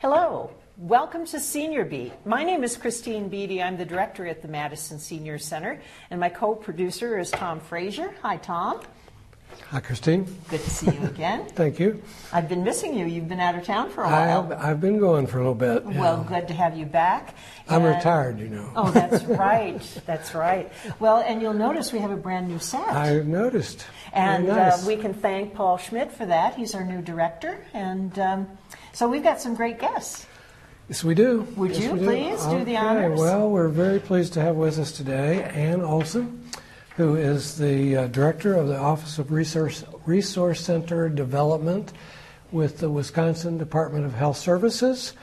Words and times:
Hello. 0.00 0.50
Welcome 0.78 1.26
to 1.26 1.38
Senior 1.38 1.84
Beat. 1.84 2.14
My 2.24 2.42
name 2.42 2.64
is 2.64 2.74
Christine 2.74 3.28
Beatty. 3.28 3.62
I'm 3.62 3.76
the 3.76 3.84
director 3.84 4.26
at 4.26 4.40
the 4.40 4.48
Madison 4.48 4.98
Senior 4.98 5.36
Center, 5.36 5.78
and 6.10 6.18
my 6.18 6.30
co-producer 6.30 7.18
is 7.18 7.30
Tom 7.30 7.60
Frazier. 7.60 8.14
Hi, 8.22 8.38
Tom. 8.38 8.80
Hi, 9.68 9.78
Christine. 9.78 10.26
Good 10.48 10.60
to 10.60 10.70
see 10.70 10.90
you 10.90 11.04
again. 11.04 11.46
Thank 11.54 11.78
you. 11.78 12.02
I've 12.32 12.48
been 12.48 12.64
missing 12.64 12.98
you. 12.98 13.06
You've 13.06 13.28
been 13.28 13.38
out 13.38 13.54
of 13.54 13.64
town 13.64 13.90
for 13.90 14.02
a 14.02 14.08
while. 14.08 14.52
I've, 14.52 14.64
I've 14.64 14.80
been 14.80 14.98
going 14.98 15.26
for 15.26 15.38
a 15.38 15.40
little 15.40 15.54
bit. 15.54 15.84
Well, 15.84 16.24
good 16.24 16.48
to 16.48 16.54
have 16.54 16.76
you 16.76 16.86
back. 16.86 17.36
I'm 17.68 17.84
and, 17.84 17.94
retired, 17.94 18.40
you 18.40 18.48
know. 18.48 18.72
Oh, 18.74 18.90
that's 18.90 19.22
right. 19.24 19.80
That's 20.06 20.34
right. 20.34 20.72
Well, 20.98 21.18
and 21.18 21.40
you'll 21.40 21.52
notice 21.52 21.92
we 21.92 22.00
have 22.00 22.10
a 22.10 22.16
brand 22.16 22.48
new 22.48 22.58
set. 22.58 22.88
I've 22.88 23.28
noticed. 23.28 23.86
And 24.12 24.48
nice. 24.48 24.82
uh, 24.82 24.86
we 24.88 24.96
can 24.96 25.14
thank 25.14 25.54
Paul 25.54 25.78
Schmidt 25.78 26.10
for 26.10 26.26
that. 26.26 26.56
He's 26.56 26.74
our 26.74 26.84
new 26.84 27.00
director. 27.00 27.64
And 27.72 28.18
um, 28.18 28.48
so 28.92 29.08
we've 29.08 29.22
got 29.22 29.40
some 29.40 29.54
great 29.54 29.78
guests. 29.78 30.26
Yes, 30.88 31.04
we 31.04 31.14
do. 31.14 31.42
Would 31.54 31.70
yes, 31.70 31.84
you 31.84 31.96
do. 31.96 32.04
please 32.04 32.42
do, 32.42 32.50
okay. 32.50 32.64
the 32.64 32.76
honors? 32.76 33.20
Well, 33.20 33.48
we're 33.48 33.68
very 33.68 34.00
pleased 34.00 34.32
to 34.32 34.40
have 34.40 34.56
with 34.56 34.76
us 34.80 34.90
today 34.90 35.44
Anne 35.44 35.82
Olson 35.82 36.39
who 37.00 37.16
is 37.16 37.56
the 37.56 37.96
uh, 37.96 38.06
director 38.08 38.54
of 38.54 38.68
the 38.68 38.76
Office 38.76 39.18
of 39.18 39.32
Resource, 39.32 39.84
Resource 40.04 40.60
Center 40.60 41.08
Development 41.08 41.90
with 42.52 42.76
the 42.76 42.90
Wisconsin 42.90 43.56
Department 43.56 44.04
of 44.04 44.12
Health 44.12 44.36
Services. 44.36 45.14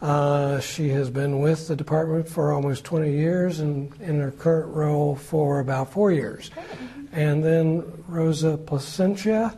Uh, 0.00 0.58
she 0.58 0.88
has 0.88 1.10
been 1.10 1.40
with 1.40 1.68
the 1.68 1.76
department 1.76 2.26
for 2.26 2.54
almost 2.54 2.82
20 2.84 3.12
years 3.12 3.60
and 3.60 3.94
in 4.00 4.18
her 4.18 4.30
current 4.30 4.74
role 4.74 5.16
for 5.16 5.60
about 5.60 5.92
four 5.92 6.12
years. 6.12 6.50
And 7.12 7.44
then 7.44 7.84
Rosa 8.08 8.56
Plasencia 8.56 9.54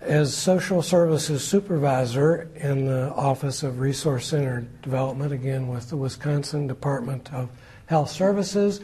as 0.00 0.34
Social 0.34 0.80
Services 0.80 1.46
Supervisor 1.46 2.48
in 2.54 2.86
the 2.86 3.10
Office 3.10 3.62
of 3.62 3.80
Resource 3.80 4.28
Center 4.28 4.66
Development, 4.80 5.30
again 5.30 5.68
with 5.68 5.90
the 5.90 5.96
Wisconsin 5.98 6.66
Department 6.66 7.30
of 7.34 7.50
Health 7.84 8.10
Services. 8.10 8.80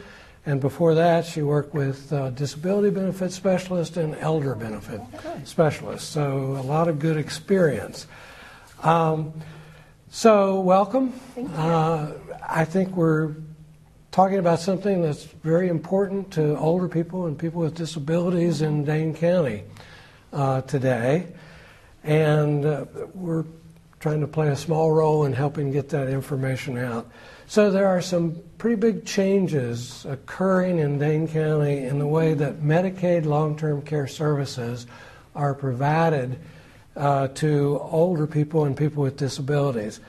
And 0.49 0.59
before 0.59 0.95
that, 0.95 1.27
she 1.27 1.43
worked 1.43 1.75
with 1.75 2.11
uh, 2.11 2.31
disability 2.31 2.89
benefit 2.89 3.31
specialist 3.31 3.97
and 3.97 4.15
elder 4.15 4.55
benefit 4.55 4.99
okay. 5.13 5.41
specialist. 5.43 6.09
So 6.09 6.57
a 6.57 6.65
lot 6.65 6.87
of 6.87 6.97
good 6.97 7.17
experience. 7.17 8.07
Um, 8.81 9.31
so 10.09 10.59
welcome. 10.59 11.11
Thank 11.35 11.51
Uh, 11.55 12.13
I 12.49 12.65
think 12.65 12.95
we're 12.95 13.35
talking 14.09 14.39
about 14.39 14.59
something 14.59 15.03
that's 15.03 15.23
very 15.23 15.69
important 15.69 16.31
to 16.31 16.57
older 16.57 16.87
people 16.87 17.27
and 17.27 17.37
people 17.37 17.61
with 17.61 17.75
disabilities 17.75 18.63
in 18.63 18.83
Dane 18.83 19.13
County 19.13 19.65
uh, 20.33 20.61
today. 20.61 21.27
And 22.03 22.65
uh, 22.65 22.85
we're 23.13 23.45
trying 23.99 24.21
to 24.21 24.27
play 24.27 24.47
a 24.47 24.55
small 24.55 24.91
role 24.91 25.25
in 25.25 25.33
helping 25.33 25.71
get 25.71 25.89
that 25.89 26.09
information 26.09 26.75
out. 26.75 27.07
So 27.49 27.71
there 27.71 27.87
are 27.87 27.99
some 27.99 28.43
pretty 28.59 28.75
big 28.75 29.05
changes 29.07 30.05
occurring 30.05 30.77
in 30.77 30.99
Dane 30.99 31.27
County 31.27 31.79
in 31.79 31.97
the 31.97 32.05
way 32.05 32.35
that 32.35 32.61
Medicaid 32.61 33.25
long 33.25 33.57
term 33.57 33.81
care 33.81 34.05
services 34.05 34.85
are 35.33 35.55
provided 35.55 36.39
uh, 36.95 37.29
to 37.29 37.79
older 37.81 38.27
people 38.27 38.65
and 38.65 38.77
people 38.77 39.01
with 39.01 39.17
disabilities. 39.17 39.99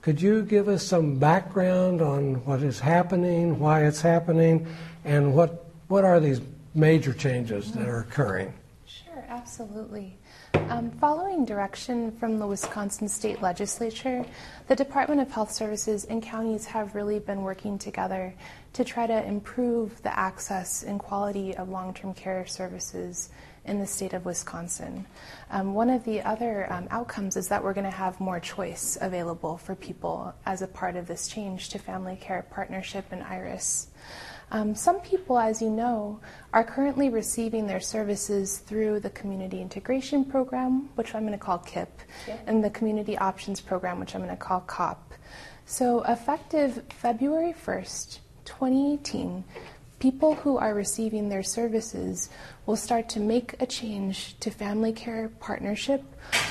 Could 0.00 0.22
you 0.22 0.40
give 0.40 0.68
us 0.68 0.82
some 0.82 1.18
background 1.18 2.00
on 2.00 2.36
what 2.46 2.62
is 2.62 2.80
happening, 2.80 3.58
why 3.58 3.84
it's 3.84 4.00
happening, 4.00 4.66
and 5.04 5.34
what, 5.34 5.66
what 5.88 6.02
are 6.02 6.18
these 6.18 6.40
major 6.74 7.12
changes 7.12 7.72
that 7.72 7.86
are 7.86 8.00
occurring? 8.00 8.54
Sure, 8.88 9.24
absolutely. 9.28 10.16
Um, 10.54 10.92
following 11.00 11.44
direction 11.44 12.12
from 12.12 12.38
the 12.38 12.46
Wisconsin 12.46 13.08
State 13.08 13.42
Legislature, 13.42 14.24
the 14.68 14.76
Department 14.76 15.20
of 15.20 15.28
Health 15.28 15.50
Services 15.50 16.04
and 16.04 16.22
counties 16.22 16.66
have 16.66 16.94
really 16.94 17.18
been 17.18 17.42
working 17.42 17.78
together 17.78 18.32
to 18.74 18.84
try 18.84 19.08
to 19.08 19.24
improve 19.24 20.00
the 20.02 20.16
access 20.16 20.84
and 20.84 21.00
quality 21.00 21.56
of 21.56 21.68
long 21.68 21.94
term 21.94 22.14
care 22.14 22.46
services 22.46 23.30
in 23.64 23.80
the 23.80 23.86
state 23.86 24.12
of 24.12 24.24
Wisconsin. 24.24 25.04
Um, 25.50 25.74
one 25.74 25.90
of 25.90 26.04
the 26.04 26.22
other 26.22 26.72
um, 26.72 26.86
outcomes 26.92 27.36
is 27.36 27.48
that 27.48 27.64
we're 27.64 27.74
going 27.74 27.84
to 27.84 27.90
have 27.90 28.20
more 28.20 28.38
choice 28.38 28.96
available 29.00 29.56
for 29.56 29.74
people 29.74 30.32
as 30.46 30.62
a 30.62 30.68
part 30.68 30.94
of 30.94 31.08
this 31.08 31.26
change 31.26 31.70
to 31.70 31.80
Family 31.80 32.16
Care 32.20 32.46
Partnership 32.52 33.06
and 33.10 33.24
IRIS. 33.24 33.88
Um, 34.50 34.74
some 34.74 35.00
people, 35.00 35.38
as 35.38 35.60
you 35.60 35.70
know, 35.70 36.20
are 36.52 36.62
currently 36.62 37.08
receiving 37.08 37.66
their 37.66 37.80
services 37.80 38.58
through 38.58 39.00
the 39.00 39.10
Community 39.10 39.60
Integration 39.60 40.24
Program, 40.24 40.88
which 40.94 41.14
I'm 41.14 41.22
going 41.22 41.32
to 41.32 41.44
call 41.44 41.58
KIP, 41.58 41.90
yeah. 42.28 42.38
and 42.46 42.62
the 42.62 42.70
Community 42.70 43.18
Options 43.18 43.60
Program, 43.60 43.98
which 43.98 44.14
I'm 44.14 44.22
going 44.22 44.30
to 44.30 44.36
call 44.36 44.60
COP. 44.60 45.14
So, 45.64 46.02
effective 46.04 46.84
February 46.90 47.52
1st, 47.52 48.20
2018, 48.44 49.42
people 49.98 50.36
who 50.36 50.56
are 50.58 50.74
receiving 50.74 51.28
their 51.28 51.42
services 51.42 52.30
will 52.66 52.76
start 52.76 53.08
to 53.08 53.20
make 53.20 53.60
a 53.60 53.66
change 53.66 54.38
to 54.38 54.50
Family 54.50 54.92
Care 54.92 55.28
Partnership 55.40 56.04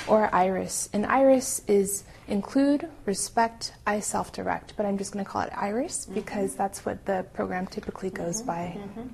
or 0.08 0.34
IRIS. 0.36 0.90
And 0.92 1.06
IRIS 1.06 1.62
is 1.68 2.04
include, 2.28 2.90
respect, 3.06 3.74
I 3.86 4.00
self 4.00 4.32
direct, 4.32 4.74
but 4.78 4.86
I'm 4.86 4.98
just 4.98 5.12
going 5.12 5.24
to 5.24 5.30
call 5.30 5.42
it 5.42 5.52
IRIS 5.56 6.06
mm-hmm. 6.06 6.16
because 6.16 6.56
that's 6.56 6.86
what 6.86 7.06
the 7.06 7.26
program 7.34 7.68
typically 7.68 8.10
goes 8.10 8.38
mm-hmm. 8.38 8.48
by. 8.48 8.78
Mm-hmm. 8.78 9.08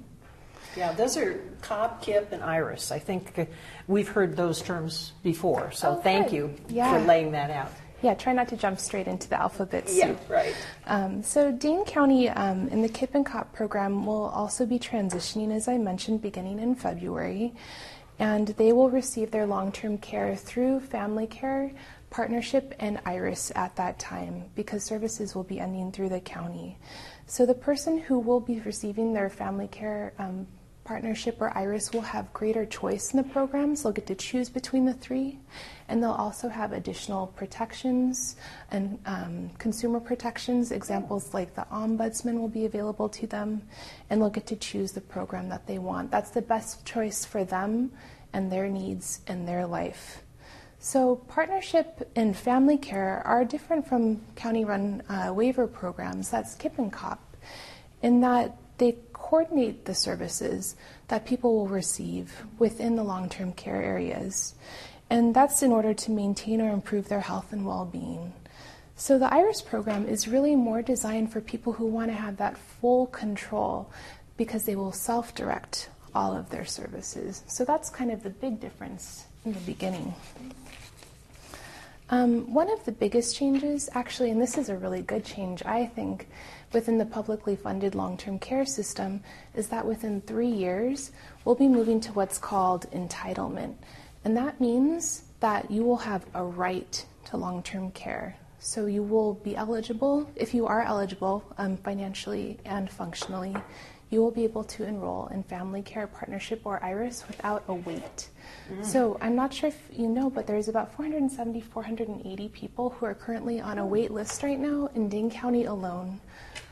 Yeah, 0.78 0.94
those 0.94 1.18
are 1.18 1.42
COP, 1.62 2.02
KIP, 2.02 2.32
and 2.32 2.42
IRIS. 2.42 2.92
I 2.92 3.00
think 3.00 3.50
we've 3.88 4.08
heard 4.08 4.38
those 4.38 4.62
terms 4.62 5.12
before, 5.22 5.72
so 5.72 5.98
oh, 5.98 6.02
thank 6.02 6.28
good. 6.30 6.36
you 6.36 6.56
yeah. 6.70 6.94
for 6.94 7.06
laying 7.06 7.32
that 7.34 7.50
out. 7.50 7.72
Yeah, 8.02 8.16
try 8.16 8.34
not 8.34 8.48
to 8.48 8.58
jump 8.58 8.80
straight 8.80 9.08
into 9.08 9.30
the 9.30 9.40
alphabet 9.40 9.88
soup. 9.88 9.98
Yeah, 9.98 10.16
right. 10.34 10.56
Um, 10.88 11.22
so 11.22 11.52
Dane 11.52 11.86
County 11.86 12.30
um, 12.30 12.68
in 12.70 12.82
the 12.82 12.90
KIP 12.90 13.14
and 13.14 13.26
COP 13.26 13.54
program 13.54 14.06
will 14.06 14.26
also 14.26 14.66
be 14.66 14.80
transitioning, 14.80 15.54
as 15.54 15.68
I 15.68 15.78
mentioned, 15.78 16.22
beginning 16.22 16.60
in 16.60 16.74
February. 16.74 17.54
And 18.18 18.48
they 18.50 18.72
will 18.72 18.90
receive 18.90 19.32
their 19.32 19.46
long 19.46 19.72
term 19.72 19.98
care 19.98 20.36
through 20.36 20.80
family 20.82 21.28
care, 21.28 21.72
partnership, 22.12 22.76
and 22.78 23.00
IRIS 23.06 23.52
at 23.56 23.76
that 23.78 23.98
time 23.98 24.44
because 24.54 24.84
services 24.84 25.34
will 25.34 25.44
be 25.44 25.60
ending 25.60 25.92
through 25.92 26.10
the 26.10 26.20
county. 26.20 26.78
So 27.26 27.46
the 27.46 27.56
person 27.56 27.98
who 27.98 28.20
will 28.20 28.42
be 28.42 28.60
receiving 28.60 29.14
their 29.14 29.30
family 29.30 29.70
care 29.70 30.14
um, 30.20 30.46
partnership 30.84 31.38
or 31.40 31.56
IRIS 31.58 31.94
will 31.94 32.02
have 32.02 32.34
greater 32.34 32.66
choice 32.66 33.14
in 33.14 33.18
the 33.18 33.24
programs. 33.24 33.82
They'll 33.82 33.94
get 33.94 34.08
to 34.08 34.16
choose 34.16 34.50
between 34.50 34.86
the 34.86 34.94
three, 34.94 35.40
and 35.88 36.04
they'll 36.04 36.12
also 36.12 36.50
have 36.50 36.74
additional 36.74 37.28
protections 37.28 38.36
and 38.72 39.00
um, 39.06 39.50
consumer 39.58 40.02
protections. 40.02 40.74
Examples 40.74 41.34
like 41.34 41.56
the 41.56 41.66
ombudsman 41.72 42.40
will 42.40 42.50
be 42.50 42.66
available 42.66 43.08
to 43.08 43.26
them, 43.26 43.62
and 44.10 44.22
they'll 44.22 44.30
get 44.30 44.48
to 44.48 44.58
choose 44.58 44.92
the 44.92 45.02
program 45.02 45.48
that 45.48 45.66
they 45.66 45.78
want. 45.78 46.12
That's 46.12 46.32
the 46.32 46.42
best 46.42 46.86
choice 46.86 47.24
for 47.24 47.46
them 47.46 47.94
and 48.34 48.52
their 48.52 48.68
needs 48.68 49.22
and 49.28 49.48
their 49.48 49.66
life. 49.66 50.21
So, 50.84 51.18
partnership 51.28 52.10
and 52.16 52.36
family 52.36 52.76
care 52.76 53.22
are 53.24 53.46
different 53.46 53.88
from 53.88 54.20
county 54.36 54.66
run 54.66 55.04
uh, 55.08 55.32
waiver 55.32 55.68
programs, 55.68 56.32
that's 56.32 56.56
KIP 56.56 56.80
and 56.80 56.92
COP, 56.92 57.20
in 58.02 58.22
that 58.22 58.58
they 58.80 58.96
coordinate 59.14 59.86
the 59.86 59.94
services 59.94 60.76
that 61.08 61.28
people 61.28 61.54
will 61.54 61.68
receive 61.68 62.34
within 62.58 62.96
the 62.96 63.04
long 63.04 63.30
term 63.30 63.54
care 63.54 63.80
areas. 63.80 64.56
And 65.08 65.36
that's 65.36 65.62
in 65.62 65.72
order 65.72 65.94
to 65.94 66.10
maintain 66.10 66.60
or 66.60 66.72
improve 66.72 67.10
their 67.10 67.22
health 67.22 67.54
and 67.54 67.64
well 67.64 67.86
being. 67.86 68.34
So, 68.96 69.20
the 69.20 69.32
IRIS 69.32 69.62
program 69.62 70.08
is 70.08 70.28
really 70.28 70.56
more 70.56 70.82
designed 70.82 71.32
for 71.32 71.42
people 71.42 71.74
who 71.74 71.86
want 71.86 72.10
to 72.10 72.16
have 72.16 72.38
that 72.38 72.58
full 72.58 73.06
control 73.06 73.92
because 74.36 74.64
they 74.66 74.76
will 74.76 74.94
self 74.94 75.36
direct 75.36 75.90
all 76.16 76.36
of 76.36 76.50
their 76.50 76.66
services. 76.66 77.44
So, 77.46 77.66
that's 77.66 77.92
kind 77.92 78.10
of 78.10 78.24
the 78.24 78.32
big 78.32 78.60
difference 78.60 79.26
in 79.46 79.54
the 79.54 79.60
beginning. 79.60 80.16
Um, 82.14 82.54
one 82.54 82.70
of 82.70 82.84
the 82.84 82.92
biggest 82.92 83.38
changes, 83.38 83.90
actually, 83.94 84.32
and 84.32 84.42
this 84.42 84.58
is 84.58 84.68
a 84.68 84.76
really 84.76 85.02
good 85.02 85.24
change, 85.24 85.64
I 85.66 85.86
think, 85.86 86.28
within 86.74 86.98
the 86.98 87.06
publicly 87.06 87.56
funded 87.56 87.96
long 87.96 88.18
term 88.18 88.38
care 88.38 88.66
system, 88.66 89.24
is 89.56 89.70
that 89.70 89.86
within 89.86 90.20
three 90.20 90.52
years, 90.52 91.14
we'll 91.46 91.56
be 91.56 91.70
moving 91.70 92.02
to 92.02 92.12
what's 92.12 92.38
called 92.38 92.92
entitlement. 92.92 93.76
And 94.26 94.36
that 94.36 94.60
means 94.60 95.24
that 95.40 95.72
you 95.72 95.84
will 95.84 95.98
have 95.98 96.26
a 96.34 96.44
right 96.44 97.06
to 97.28 97.38
long 97.38 97.64
term 97.64 97.92
care. 97.92 98.36
So 98.60 98.88
you 98.88 99.04
will 99.04 99.36
be 99.36 99.56
eligible, 99.56 100.30
if 100.36 100.54
you 100.54 100.68
are 100.68 100.82
eligible 100.82 101.46
um, 101.58 101.78
financially 101.78 102.60
and 102.66 102.92
functionally, 102.92 103.56
you 104.12 104.22
will 104.22 104.32
be 104.32 104.44
able 104.44 104.64
to 104.66 104.84
enroll 104.84 105.28
in 105.28 105.42
Family 105.42 105.82
Care 105.82 106.06
Partnership 106.06 106.62
or 106.66 106.84
IRIS 106.84 107.24
without 107.28 107.64
a 107.70 107.74
wait. 107.74 108.28
Mm. 108.70 108.86
So 108.86 109.18
I'm 109.22 109.36
not 109.36 109.54
sure 109.54 109.70
if 109.70 109.90
you 109.92 110.08
know, 110.08 110.30
but 110.30 110.46
there's 110.46 110.68
about 110.68 110.94
470, 110.94 111.62
480 111.62 112.50
people 112.50 112.90
who 112.92 113.06
are 113.06 113.16
currently 113.16 113.62
on 113.62 113.80
a 113.80 113.86
wait 113.86 114.12
list 114.12 114.44
right 114.44 114.60
now 114.60 114.90
in 114.96 115.08
Dane 115.08 115.32
County 115.32 115.64
alone 115.64 116.20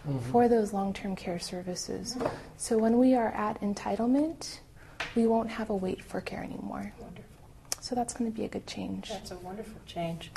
mm-hmm. 0.07 0.31
for 0.31 0.50
those 0.50 0.74
long-term 0.74 1.15
care 1.15 1.39
services. 1.39 2.18
So 2.57 2.77
when 2.77 2.97
we 2.97 3.15
are 3.15 3.30
at 3.30 3.59
entitlement, 3.62 4.59
we 5.15 5.25
won't 5.25 5.50
have 5.50 5.69
a 5.69 5.75
wait 5.75 6.03
for 6.03 6.19
care 6.19 6.44
anymore. 6.44 6.94
Wonderful. 7.00 7.24
So 7.80 7.95
that's 7.95 8.13
going 8.13 8.30
to 8.30 8.38
be 8.38 8.44
a 8.44 8.50
good 8.50 8.68
change. 8.68 9.09
That's 9.09 9.31
a 9.31 9.38
wonderful 9.38 9.80
change. 9.85 10.31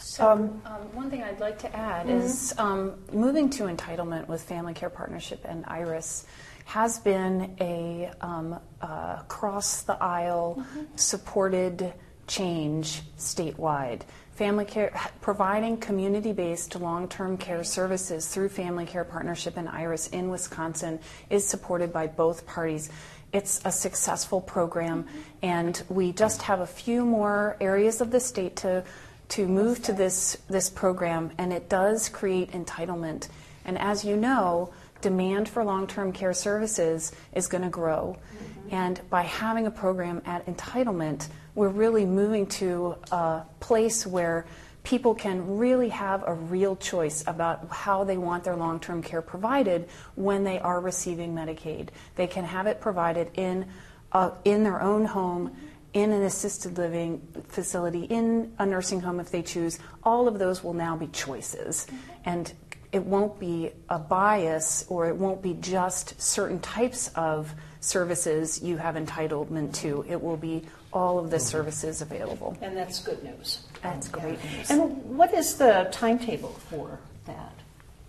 So, 0.00 0.28
um, 0.28 0.62
um, 0.64 0.80
one 0.94 1.10
thing 1.10 1.22
I'd 1.22 1.40
like 1.40 1.58
to 1.60 1.76
add 1.76 2.06
mm-hmm. 2.06 2.20
is 2.20 2.54
um, 2.58 2.94
moving 3.12 3.50
to 3.50 3.64
entitlement 3.64 4.28
with 4.28 4.42
Family 4.42 4.72
Care 4.74 4.90
Partnership 4.90 5.44
and 5.44 5.64
IRIS 5.66 6.24
has 6.64 6.98
been 7.00 7.56
a 7.60 8.10
um, 8.20 8.58
uh, 8.80 9.22
cross 9.22 9.82
the 9.82 10.00
aisle 10.02 10.56
mm-hmm. 10.58 10.84
supported 10.96 11.92
change 12.26 13.02
statewide. 13.18 14.02
Family 14.32 14.64
care, 14.64 14.98
providing 15.20 15.76
community 15.76 16.32
based 16.32 16.80
long 16.80 17.08
term 17.08 17.36
care 17.36 17.62
services 17.62 18.26
through 18.28 18.48
Family 18.48 18.86
Care 18.86 19.04
Partnership 19.04 19.56
and 19.56 19.68
IRIS 19.68 20.06
in 20.08 20.30
Wisconsin 20.30 20.98
is 21.28 21.46
supported 21.46 21.92
by 21.92 22.06
both 22.06 22.46
parties. 22.46 22.88
It's 23.32 23.60
a 23.64 23.70
successful 23.70 24.40
program, 24.40 25.04
mm-hmm. 25.04 25.20
and 25.42 25.82
we 25.88 26.12
just 26.12 26.42
have 26.42 26.60
a 26.60 26.66
few 26.66 27.04
more 27.04 27.56
areas 27.60 28.00
of 28.00 28.10
the 28.10 28.20
state 28.20 28.56
to 28.56 28.82
to 29.30 29.46
move 29.46 29.82
to 29.84 29.92
this, 29.92 30.36
this 30.48 30.68
program, 30.68 31.32
and 31.38 31.52
it 31.52 31.68
does 31.68 32.08
create 32.08 32.52
entitlement. 32.52 33.28
And 33.64 33.78
as 33.78 34.04
you 34.04 34.16
know, 34.16 34.72
demand 35.00 35.48
for 35.48 35.64
long 35.64 35.86
term 35.86 36.12
care 36.12 36.32
services 36.32 37.12
is 37.32 37.46
going 37.46 37.62
to 37.62 37.70
grow. 37.70 38.16
Mm-hmm. 38.16 38.74
And 38.74 39.00
by 39.10 39.22
having 39.22 39.66
a 39.66 39.70
program 39.70 40.22
at 40.26 40.46
entitlement, 40.46 41.28
we're 41.54 41.68
really 41.68 42.04
moving 42.04 42.46
to 42.46 42.96
a 43.10 43.42
place 43.60 44.06
where 44.06 44.46
people 44.82 45.14
can 45.14 45.58
really 45.58 45.90
have 45.90 46.24
a 46.26 46.34
real 46.34 46.74
choice 46.76 47.22
about 47.26 47.68
how 47.70 48.04
they 48.04 48.16
want 48.16 48.44
their 48.44 48.56
long 48.56 48.80
term 48.80 49.02
care 49.02 49.22
provided 49.22 49.88
when 50.14 50.44
they 50.44 50.58
are 50.58 50.80
receiving 50.80 51.34
Medicaid. 51.34 51.88
They 52.16 52.26
can 52.26 52.44
have 52.44 52.66
it 52.66 52.80
provided 52.80 53.30
in, 53.34 53.66
uh, 54.12 54.30
in 54.44 54.64
their 54.64 54.80
own 54.80 55.04
home 55.04 55.56
in 55.92 56.12
an 56.12 56.22
assisted 56.22 56.78
living 56.78 57.20
facility, 57.48 58.04
in 58.04 58.52
a 58.58 58.66
nursing 58.66 59.00
home 59.00 59.20
if 59.20 59.30
they 59.30 59.42
choose, 59.42 59.78
all 60.04 60.28
of 60.28 60.38
those 60.38 60.62
will 60.62 60.74
now 60.74 60.96
be 60.96 61.08
choices. 61.08 61.86
And 62.24 62.52
it 62.92 63.04
won't 63.04 63.38
be 63.38 63.70
a 63.88 63.98
bias 63.98 64.84
or 64.88 65.06
it 65.06 65.16
won't 65.16 65.42
be 65.42 65.54
just 65.54 66.20
certain 66.20 66.60
types 66.60 67.08
of 67.14 67.54
services 67.80 68.62
you 68.62 68.76
have 68.76 68.94
entitlement 68.94 69.74
to. 69.74 70.04
It 70.08 70.20
will 70.20 70.36
be 70.36 70.64
all 70.92 71.18
of 71.18 71.30
the 71.30 71.36
mm-hmm. 71.36 71.46
services 71.46 72.02
available. 72.02 72.56
And 72.60 72.76
that's 72.76 73.00
good 73.00 73.22
news. 73.22 73.64
That's 73.82 74.08
great 74.08 74.38
yeah. 74.44 74.56
news. 74.56 74.70
And 74.70 75.16
what 75.16 75.32
is 75.32 75.56
the 75.56 75.88
timetable 75.92 76.52
for 76.68 76.98
that? 77.26 77.54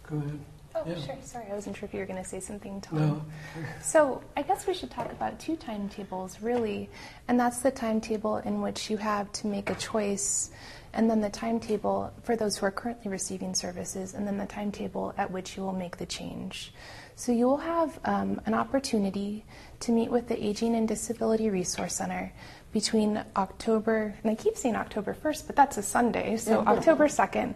Go 0.09 0.17
ahead. 0.17 0.39
Oh, 0.75 0.83
yeah. 0.85 0.95
sure. 0.95 1.18
Sorry, 1.21 1.45
I 1.51 1.53
wasn't 1.53 1.77
sure 1.77 1.85
if 1.85 1.94
you 1.94 2.00
were 2.00 2.06
going 2.06 2.21
to 2.21 2.27
say 2.27 2.39
something, 2.39 2.81
Tom. 2.81 3.00
No. 3.00 3.21
so 3.81 4.23
I 4.38 4.41
guess 4.41 4.68
we 4.68 4.73
should 4.73 4.91
talk 4.91 5.12
about 5.12 5.39
two 5.39 5.56
timetables, 5.56 6.41
really. 6.41 6.89
And 7.27 7.39
that's 7.39 7.59
the 7.62 7.71
timetable 7.71 8.38
in 8.38 8.62
which 8.62 8.89
you 8.89 8.97
have 8.97 9.31
to 9.33 9.47
make 9.47 9.69
a 9.69 9.75
choice, 9.75 10.51
and 10.94 11.09
then 11.09 11.21
the 11.21 11.29
timetable 11.29 12.12
for 12.23 12.35
those 12.35 12.57
who 12.57 12.65
are 12.65 12.71
currently 12.71 13.12
receiving 13.12 13.53
services, 13.53 14.13
and 14.13 14.27
then 14.27 14.38
the 14.38 14.45
timetable 14.45 15.13
at 15.18 15.29
which 15.29 15.57
you 15.57 15.63
will 15.63 15.73
make 15.73 15.97
the 15.97 16.06
change. 16.06 16.74
So 17.15 17.31
you 17.31 17.45
will 17.45 17.57
have 17.57 18.00
um, 18.06 18.41
an 18.45 18.53
opportunity 18.53 19.45
to 19.81 19.91
meet 19.91 20.09
with 20.09 20.27
the 20.27 20.44
Aging 20.44 20.75
and 20.75 20.88
Disability 20.88 21.50
Resource 21.50 21.95
Center 21.95 22.31
between 22.71 23.24
October, 23.35 24.15
and 24.24 24.31
I 24.31 24.35
keep 24.35 24.56
saying 24.56 24.75
October 24.75 25.13
1st, 25.13 25.47
but 25.47 25.56
that's 25.56 25.77
a 25.77 25.83
Sunday, 25.83 26.38
so 26.38 26.62
October 26.62 27.07
2nd 27.07 27.53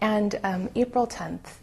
and 0.00 0.38
um, 0.44 0.70
April 0.76 1.06
10th. 1.06 1.56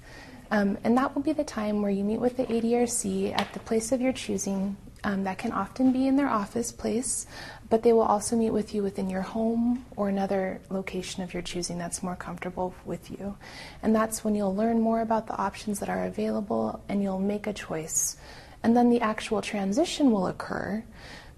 Um, 0.51 0.77
and 0.83 0.97
that 0.97 1.15
will 1.15 1.21
be 1.21 1.33
the 1.33 1.43
time 1.43 1.81
where 1.81 1.91
you 1.91 2.03
meet 2.03 2.19
with 2.19 2.37
the 2.37 2.45
ADRC 2.45 3.37
at 3.37 3.51
the 3.53 3.59
place 3.59 3.91
of 3.91 4.01
your 4.01 4.13
choosing. 4.13 4.77
Um, 5.03 5.23
that 5.25 5.37
can 5.37 5.51
often 5.51 5.91
be 5.91 6.07
in 6.07 6.15
their 6.15 6.29
office 6.29 6.71
place, 6.71 7.27
but 7.69 7.83
they 7.83 7.93
will 7.93 8.01
also 8.01 8.35
meet 8.35 8.49
with 8.49 8.73
you 8.73 8.81
within 8.81 9.07
your 9.07 9.21
home 9.21 9.85
or 9.95 10.09
another 10.09 10.61
location 10.71 11.21
of 11.21 11.31
your 11.31 11.43
choosing 11.43 11.77
that's 11.77 12.01
more 12.01 12.15
comfortable 12.15 12.73
with 12.85 13.11
you. 13.11 13.37
And 13.83 13.95
that's 13.95 14.23
when 14.23 14.33
you'll 14.33 14.55
learn 14.55 14.81
more 14.81 15.01
about 15.01 15.27
the 15.27 15.37
options 15.37 15.79
that 15.79 15.89
are 15.89 16.05
available 16.05 16.83
and 16.89 17.03
you'll 17.03 17.19
make 17.19 17.45
a 17.45 17.53
choice. 17.53 18.17
And 18.63 18.75
then 18.75 18.89
the 18.89 19.01
actual 19.01 19.43
transition 19.43 20.09
will 20.09 20.25
occur 20.25 20.83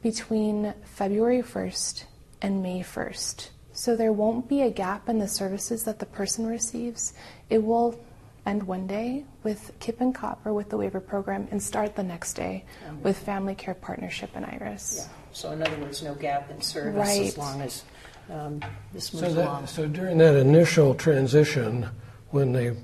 between 0.01 0.73
February 0.85 1.41
1st 1.41 2.05
and 2.41 2.63
May 2.63 2.79
1st. 2.79 3.49
So 3.73 3.95
there 3.95 4.13
won't 4.13 4.47
be 4.47 4.61
a 4.61 4.71
gap 4.71 5.09
in 5.09 5.19
the 5.19 5.27
services 5.27 5.83
that 5.83 5.99
the 5.99 6.05
person 6.05 6.47
receives. 6.47 7.13
It 7.49 7.63
will 7.63 7.99
end 8.47 8.63
one 8.63 8.87
day 8.87 9.25
with 9.43 9.71
KIP 9.79 10.01
and 10.01 10.15
Copper 10.15 10.53
with 10.53 10.69
the 10.69 10.77
waiver 10.77 10.99
program 10.99 11.47
and 11.51 11.61
start 11.61 11.95
the 11.95 12.03
next 12.03 12.33
day 12.33 12.65
mm-hmm. 12.85 13.03
with 13.03 13.17
Family 13.17 13.53
Care 13.53 13.75
Partnership 13.75 14.31
and 14.35 14.45
IRIS. 14.45 15.01
Yeah. 15.01 15.13
So 15.33 15.51
in 15.51 15.61
other 15.61 15.77
words, 15.77 16.01
no 16.01 16.15
gap 16.15 16.49
in 16.49 16.61
service 16.61 17.07
right. 17.07 17.27
as 17.27 17.37
long 17.37 17.61
as 17.61 17.83
um, 18.31 18.61
this 18.93 19.13
moves 19.13 19.27
so 19.27 19.33
that, 19.33 19.45
along. 19.45 19.67
So 19.67 19.87
during 19.87 20.17
that 20.17 20.35
initial 20.35 20.95
transition, 20.95 21.89
when 22.31 22.51
they 22.53 22.75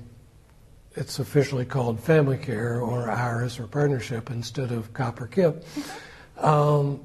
it's 0.96 1.18
officially 1.18 1.64
called 1.64 1.98
Family 1.98 2.38
Care 2.38 2.80
or 2.80 3.10
IRIS 3.10 3.58
or 3.58 3.66
Partnership 3.66 4.30
instead 4.30 4.70
of 4.70 4.92
copper 4.92 5.24
or 5.24 5.26
KIP. 5.26 5.64
Mm-hmm. 5.64 6.44
Um, 6.44 7.00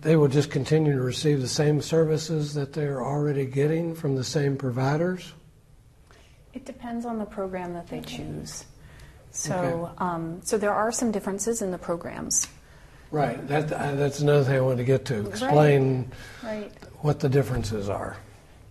they 0.00 0.14
will 0.14 0.28
just 0.28 0.50
continue 0.50 0.92
to 0.92 1.02
receive 1.02 1.40
the 1.40 1.48
same 1.48 1.82
services 1.82 2.54
that 2.54 2.72
they're 2.72 3.04
already 3.04 3.46
getting 3.46 3.94
from 3.94 4.14
the 4.14 4.22
same 4.22 4.56
providers? 4.56 5.32
It 6.54 6.64
depends 6.64 7.04
on 7.04 7.18
the 7.18 7.24
program 7.24 7.74
that 7.74 7.88
they 7.88 8.00
choose. 8.00 8.64
So, 9.30 9.54
okay. 9.54 9.92
um, 9.98 10.40
so 10.42 10.58
there 10.58 10.72
are 10.72 10.90
some 10.90 11.12
differences 11.12 11.62
in 11.62 11.70
the 11.70 11.78
programs. 11.78 12.48
Right. 13.10 13.46
That, 13.48 13.72
uh, 13.72 13.94
that's 13.94 14.20
another 14.20 14.44
thing 14.44 14.56
I 14.56 14.60
wanted 14.60 14.78
to 14.78 14.84
get 14.84 15.04
to. 15.06 15.26
Explain 15.28 16.10
right. 16.42 16.62
Right. 16.62 16.72
what 17.00 17.20
the 17.20 17.28
differences 17.28 17.88
are. 17.88 18.16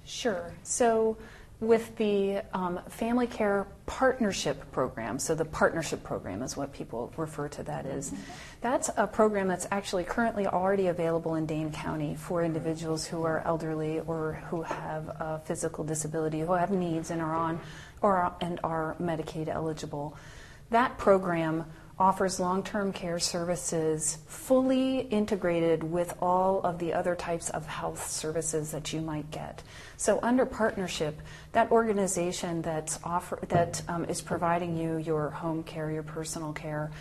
Sure. 0.06 0.54
So, 0.64 1.18
with 1.60 1.96
the 1.96 2.42
um, 2.54 2.80
family 2.88 3.26
care 3.26 3.66
partnership 3.88 4.72
program, 4.72 5.18
so 5.18 5.34
the 5.34 5.46
partnership 5.46 6.04
program 6.04 6.44
is 6.44 6.56
what 6.56 6.72
people 6.72 7.12
refer 7.18 7.48
to 7.48 7.64
that 7.64 7.86
as. 7.86 8.14
That's 8.62 8.90
a 8.96 9.08
program 9.08 9.48
that's 9.48 9.68
actually 9.72 10.04
currently 10.04 10.46
already 10.46 10.88
available 10.88 11.36
in 11.36 11.46
Dane 11.46 11.72
County 11.72 12.16
for 12.16 12.44
individuals 12.44 13.08
who 13.08 13.24
are 13.24 13.42
elderly 13.46 14.00
or 14.02 14.34
who 14.50 14.62
have 14.62 15.08
a 15.08 15.42
physical 15.46 15.84
disability, 15.84 16.42
who 16.42 16.54
have 16.54 16.72
needs 16.72 17.10
and 17.10 17.22
are 17.22 17.36
on 17.36 17.60
or 18.02 18.32
and 18.42 18.60
are 18.64 18.96
Medicaid 19.02 19.48
eligible. 19.48 20.16
That 20.70 20.98
program 20.98 21.66
offers 22.00 22.40
long 22.40 22.62
term 22.64 22.94
care 22.94 23.20
services 23.20 24.20
fully 24.28 25.00
integrated 25.00 25.84
with 25.84 26.14
all 26.22 26.62
of 26.62 26.78
the 26.78 26.94
other 26.94 27.16
types 27.16 27.50
of 27.50 27.66
health 27.66 28.08
services 28.10 28.72
that 28.72 28.94
you 28.94 29.02
might 29.02 29.30
get. 29.32 29.64
So, 29.98 30.20
under 30.22 30.46
partnership, 30.46 31.20
that 31.54 31.72
organization 31.72 32.62
that's 32.62 33.00
offer, 33.04 33.40
that 33.50 33.82
um, 33.88 34.06
is 34.06 34.22
providing 34.22 34.78
you 34.78 34.98
your 34.98 35.32
home 35.32 35.64
care, 35.64 35.92
your 35.92 36.04
personal 36.04 36.54
care, 36.54 36.92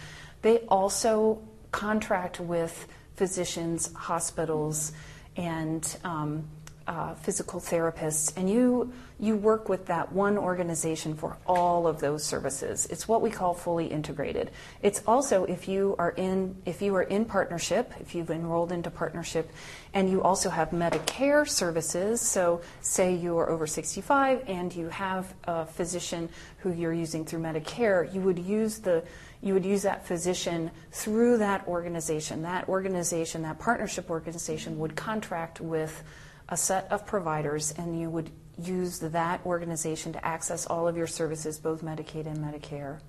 they 0.43 0.59
also 0.69 1.43
contract 1.73 2.41
with 2.41 2.87
physicians, 3.17 3.93
hospitals, 3.93 4.93
and 5.37 5.97
um, 6.05 6.45
uh, 6.87 7.15
physical 7.15 7.61
therapists, 7.61 8.33
and 8.37 8.49
you 8.49 8.93
you 9.19 9.35
work 9.35 9.71
with 9.71 9.87
that 9.87 10.13
one 10.13 10.37
organization 10.37 11.15
for 11.15 11.39
all 11.47 11.87
of 11.87 12.01
those 12.01 12.23
services. 12.23 12.87
It's 12.91 13.09
what 13.09 13.23
we 13.23 13.31
call 13.31 13.55
fully 13.55 13.87
integrated. 13.87 14.51
It's 14.83 15.03
also 15.07 15.45
if 15.45 15.69
you 15.69 15.97
are 15.99 16.11
in 16.11 16.57
if 16.67 16.83
you 16.83 16.95
are 16.95 17.03
in 17.03 17.25
partnership, 17.25 17.93
if 17.99 18.15
you've 18.15 18.31
enrolled 18.31 18.73
into 18.73 18.91
partnership, 18.91 19.51
and 19.95 20.11
you 20.11 20.23
also 20.23 20.51
have 20.51 20.71
Medicare 20.71 21.49
services. 21.49 22.21
So 22.21 22.61
say 22.83 23.15
you 23.15 23.39
are 23.39 23.49
over 23.49 23.67
65 23.67 24.45
and 24.47 24.75
you 24.75 24.89
have 24.91 25.33
a 25.45 25.65
physician 25.65 26.29
who 26.59 26.73
you're 26.73 26.93
using 26.93 27.25
through 27.25 27.41
Medicare, 27.41 28.13
you 28.13 28.21
would 28.21 28.39
use 28.39 28.79
the 28.79 29.03
you 29.43 29.55
would 29.55 29.65
use 29.65 29.83
that 29.83 30.07
physician 30.07 30.71
through 30.93 31.39
that 31.39 31.67
organization. 31.67 32.43
That 32.43 32.69
organization, 32.69 33.43
that 33.43 33.59
partnership 33.59 34.11
organization, 34.11 34.79
would 34.79 34.97
contract 34.97 35.61
with 35.61 36.03
a 36.49 36.57
set 36.57 36.91
of 36.91 37.07
providers, 37.07 37.73
and 37.77 38.01
you 38.01 38.09
would 38.11 38.31
use 38.63 38.99
that 39.01 39.45
organization 39.45 40.13
to 40.13 40.25
access 40.25 40.67
all 40.67 40.89
of 40.89 40.97
your 40.97 41.07
services, 41.07 41.59
both 41.59 41.83
Medicaid 41.83 42.27
and 42.27 42.39
Medicare. 42.39 43.01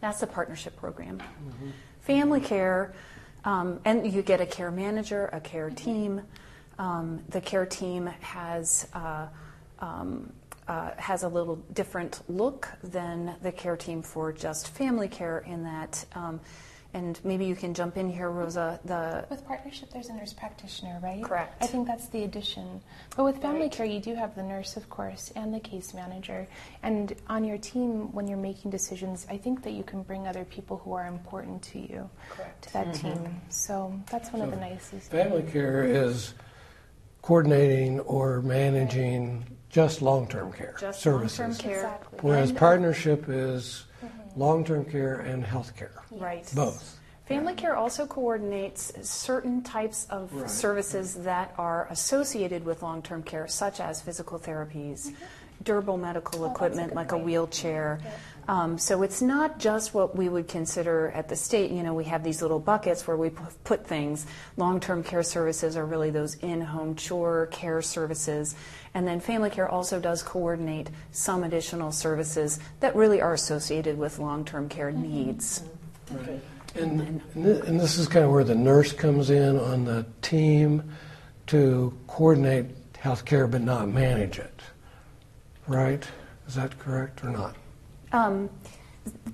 That's 0.00 0.20
the 0.20 0.26
partnership 0.26 0.76
program. 0.76 1.18
Mm-hmm. 1.18 1.70
Family 2.00 2.40
care, 2.40 2.92
um, 3.44 3.80
and 3.84 4.10
you 4.10 4.22
get 4.22 4.40
a 4.40 4.46
care 4.46 4.70
manager, 4.70 5.28
a 5.32 5.40
care 5.40 5.66
mm-hmm. 5.66 5.74
team. 5.76 6.22
Um, 6.78 7.22
the 7.28 7.40
care 7.40 7.66
team 7.66 8.06
has 8.20 8.88
uh, 8.94 9.26
um, 9.80 10.32
uh, 10.70 10.90
has 10.98 11.24
a 11.24 11.28
little 11.28 11.56
different 11.72 12.22
look 12.28 12.68
than 12.82 13.34
the 13.42 13.50
care 13.50 13.76
team 13.76 14.02
for 14.02 14.32
just 14.32 14.68
family 14.68 15.08
care 15.08 15.40
in 15.40 15.64
that 15.64 16.04
um, 16.14 16.40
and 16.92 17.20
maybe 17.24 17.44
you 17.44 17.54
can 17.54 17.72
jump 17.72 17.96
in 17.96 18.10
here, 18.10 18.30
Rosa. 18.30 18.80
The 18.84 19.24
with 19.30 19.46
partnership, 19.46 19.90
there's 19.90 20.08
a 20.08 20.12
nurse 20.12 20.32
practitioner, 20.32 20.98
right? 21.02 21.22
Correct. 21.22 21.62
I 21.62 21.66
think 21.66 21.86
that's 21.86 22.08
the 22.08 22.24
addition. 22.24 22.80
But 23.16 23.24
with 23.24 23.40
family 23.40 23.62
right. 23.62 23.72
care, 23.72 23.86
you 23.86 24.00
do 24.00 24.14
have 24.14 24.34
the 24.34 24.42
nurse, 24.42 24.76
of 24.76 24.88
course, 24.90 25.32
and 25.36 25.54
the 25.54 25.60
case 25.60 25.94
manager. 25.94 26.48
And 26.82 27.14
on 27.28 27.44
your 27.44 27.58
team, 27.58 28.12
when 28.12 28.26
you're 28.26 28.38
making 28.38 28.70
decisions, 28.70 29.26
I 29.30 29.36
think 29.36 29.62
that 29.62 29.72
you 29.72 29.84
can 29.84 30.02
bring 30.02 30.26
other 30.26 30.44
people 30.44 30.78
who 30.78 30.92
are 30.94 31.06
important 31.06 31.62
to 31.62 31.78
you 31.78 32.10
Correct. 32.30 32.62
to 32.62 32.72
that 32.72 32.88
mm-hmm. 32.88 33.24
team. 33.24 33.40
So 33.50 33.94
that's 34.10 34.32
one 34.32 34.40
so 34.40 34.46
of 34.46 34.50
the 34.50 34.56
nicest. 34.56 35.10
Family 35.10 35.42
care 35.42 35.84
is 35.84 36.34
coordinating 37.22 38.00
or 38.00 38.42
managing 38.42 39.44
just 39.68 40.02
long-term 40.02 40.52
care 40.52 40.74
Just 40.80 41.00
services. 41.00 41.38
long-term 41.38 41.56
care. 41.58 41.76
Exactly. 41.76 42.18
Whereas 42.22 42.50
And- 42.50 42.58
partnership 42.58 43.26
is 43.28 43.84
long-term 44.36 44.84
care 44.86 45.20
and 45.20 45.44
health 45.44 45.76
care, 45.76 45.92
Right. 46.10 46.50
both. 46.54 46.96
Family 47.26 47.54
care 47.54 47.76
also 47.76 48.06
coordinates 48.06 48.92
certain 49.08 49.62
types 49.62 50.06
of 50.10 50.34
Right. 50.34 50.50
services 50.50 51.14
that 51.22 51.54
are 51.58 51.86
associated 51.90 52.64
with 52.64 52.82
long 52.82 53.02
term 53.02 53.22
care, 53.22 53.46
such 53.46 53.78
as 53.80 54.00
physical 54.02 54.38
therapies, 54.38 55.06
mm-hmm. 55.06 55.14
durable 55.62 55.96
medical 55.96 56.40
Oh, 56.40 56.48
that's 56.48 56.50
a 56.50 56.54
equipment 56.54 56.88
good 56.88 56.96
like 56.96 57.12
a 57.12 57.14
point. 57.14 57.24
wheelchair. 57.26 58.00
Um, 58.50 58.78
so 58.78 59.02
it's 59.04 59.22
not 59.22 59.60
just 59.60 59.94
what 59.94 60.16
we 60.16 60.28
would 60.28 60.48
consider 60.48 61.12
at 61.14 61.28
the 61.28 61.36
state. 61.36 61.70
You 61.70 61.84
know, 61.84 61.94
we 61.94 62.02
have 62.06 62.24
these 62.24 62.42
little 62.42 62.58
buckets 62.58 63.06
where 63.06 63.16
we 63.16 63.30
put 63.62 63.86
things. 63.86 64.26
Long 64.56 64.80
term 64.80 65.04
care 65.04 65.22
services 65.22 65.76
are 65.76 65.86
really 65.86 66.10
those 66.10 66.34
in 66.34 66.60
home 66.60 66.96
chore 66.96 67.46
care 67.52 67.80
services. 67.80 68.56
And 68.92 69.06
then 69.06 69.20
family 69.20 69.50
care 69.50 69.68
also 69.68 70.00
does 70.00 70.24
coordinate 70.24 70.90
some 71.12 71.44
additional 71.44 71.92
services 71.92 72.58
that 72.80 72.96
really 72.96 73.20
are 73.20 73.34
associated 73.34 73.96
with 73.96 74.18
long 74.18 74.44
term 74.44 74.68
care 74.68 74.90
needs. 74.90 75.62
And, 76.74 77.22
and 77.36 77.46
and 77.46 77.78
this 77.78 77.98
is 77.98 78.08
kind 78.08 78.24
of 78.24 78.32
where 78.32 78.42
the 78.42 78.56
nurse 78.56 78.92
comes 78.92 79.30
in 79.30 79.60
on 79.60 79.84
the 79.84 80.04
team 80.22 80.90
to 81.46 81.96
coordinate 82.08 82.66
health 82.98 83.24
care 83.24 83.46
but 83.46 83.60
not 83.60 83.88
manage 83.88 84.40
it, 84.40 84.60
right? 85.68 86.04
Is 86.48 86.56
that 86.56 86.76
correct 86.80 87.22
or 87.22 87.30
not? 87.30 87.54
Um, 88.12 88.50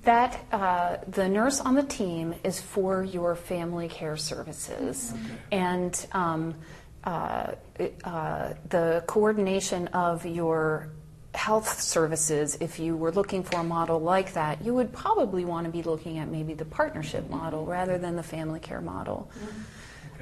that 0.03 0.45
uh, 0.51 0.97
the 1.07 1.27
nurse 1.27 1.59
on 1.59 1.75
the 1.75 1.83
team 1.83 2.33
is 2.43 2.61
for 2.61 3.03
your 3.03 3.35
family 3.35 3.89
care 3.89 4.15
services, 4.15 5.13
and 5.51 6.07
um, 6.13 6.55
uh, 7.03 7.53
uh, 8.03 8.53
the 8.69 9.03
coordination 9.07 9.87
of 9.89 10.25
your 10.25 10.89
health 11.33 11.79
services. 11.81 12.57
If 12.61 12.79
you 12.79 12.95
were 12.95 13.11
looking 13.11 13.43
for 13.43 13.59
a 13.59 13.63
model 13.63 13.99
like 13.99 14.33
that, 14.33 14.63
you 14.63 14.73
would 14.73 14.91
probably 14.93 15.45
want 15.45 15.65
to 15.65 15.71
be 15.71 15.83
looking 15.83 16.17
at 16.17 16.29
maybe 16.29 16.53
the 16.53 16.65
partnership 16.65 17.29
model 17.29 17.65
rather 17.65 17.97
than 17.97 18.15
the 18.15 18.23
family 18.23 18.59
care 18.59 18.81
model. 18.81 19.29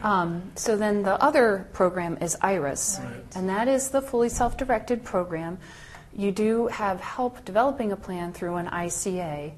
Um, 0.01 0.51
so 0.55 0.75
then 0.75 1.03
the 1.03 1.21
other 1.23 1.69
program 1.71 2.17
is 2.19 2.35
IRIS, 2.41 2.99
and 3.35 3.47
that 3.47 3.67
is 3.67 3.89
the 3.89 4.01
fully 4.01 4.29
self-directed 4.29 5.03
program. 5.03 5.57
You 6.15 6.31
do 6.31 6.67
have 6.67 7.01
help 7.01 7.43
developing 7.43 7.91
a 7.91 7.97
plan 7.97 8.31
through 8.31 8.55
an 8.55 8.67
ICA, 8.67 9.51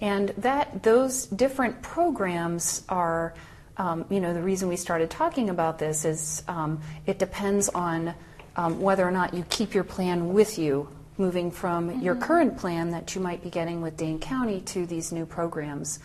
and 0.00 0.28
that 0.38 0.82
those 0.82 1.26
different 1.26 1.80
programs 1.80 2.84
are, 2.88 3.34
um, 3.78 4.04
you 4.10 4.20
know, 4.20 4.34
the 4.34 4.42
reason 4.42 4.68
we 4.68 4.76
started 4.76 5.10
talking 5.10 5.48
about 5.48 5.78
this 5.78 6.04
is 6.04 6.42
um, 6.48 6.80
it 7.06 7.18
depends 7.18 7.68
on 7.70 8.14
um, 8.56 8.80
whether 8.80 9.06
or 9.06 9.10
not 9.10 9.32
you 9.32 9.44
keep 9.48 9.72
your 9.72 9.84
plan 9.84 10.34
with 10.34 10.58
you, 10.58 10.88
moving 11.16 11.50
from 11.50 12.00
your 12.02 12.14
current 12.14 12.58
plan 12.58 12.90
that 12.90 13.14
you 13.14 13.20
might 13.20 13.42
be 13.42 13.48
getting 13.48 13.80
with 13.80 13.96
Dane 13.96 14.18
County 14.18 14.60
to 14.62 14.84
these 14.84 15.12
new 15.12 15.24
programs. 15.24 15.98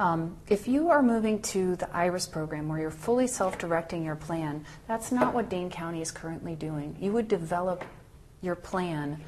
Um, 0.00 0.36
if 0.48 0.68
you 0.68 0.90
are 0.90 1.02
moving 1.02 1.42
to 1.42 1.74
the 1.76 1.90
IRIS 1.94 2.26
program 2.26 2.68
where 2.68 2.78
you're 2.78 2.90
fully 2.90 3.26
self 3.26 3.58
directing 3.58 4.04
your 4.04 4.14
plan, 4.14 4.64
that's 4.86 5.10
not 5.10 5.34
what 5.34 5.48
Dane 5.48 5.70
County 5.70 6.02
is 6.02 6.10
currently 6.10 6.54
doing. 6.54 6.96
You 7.00 7.12
would 7.12 7.28
develop 7.28 7.84
your 8.42 8.54
plan 8.54 9.20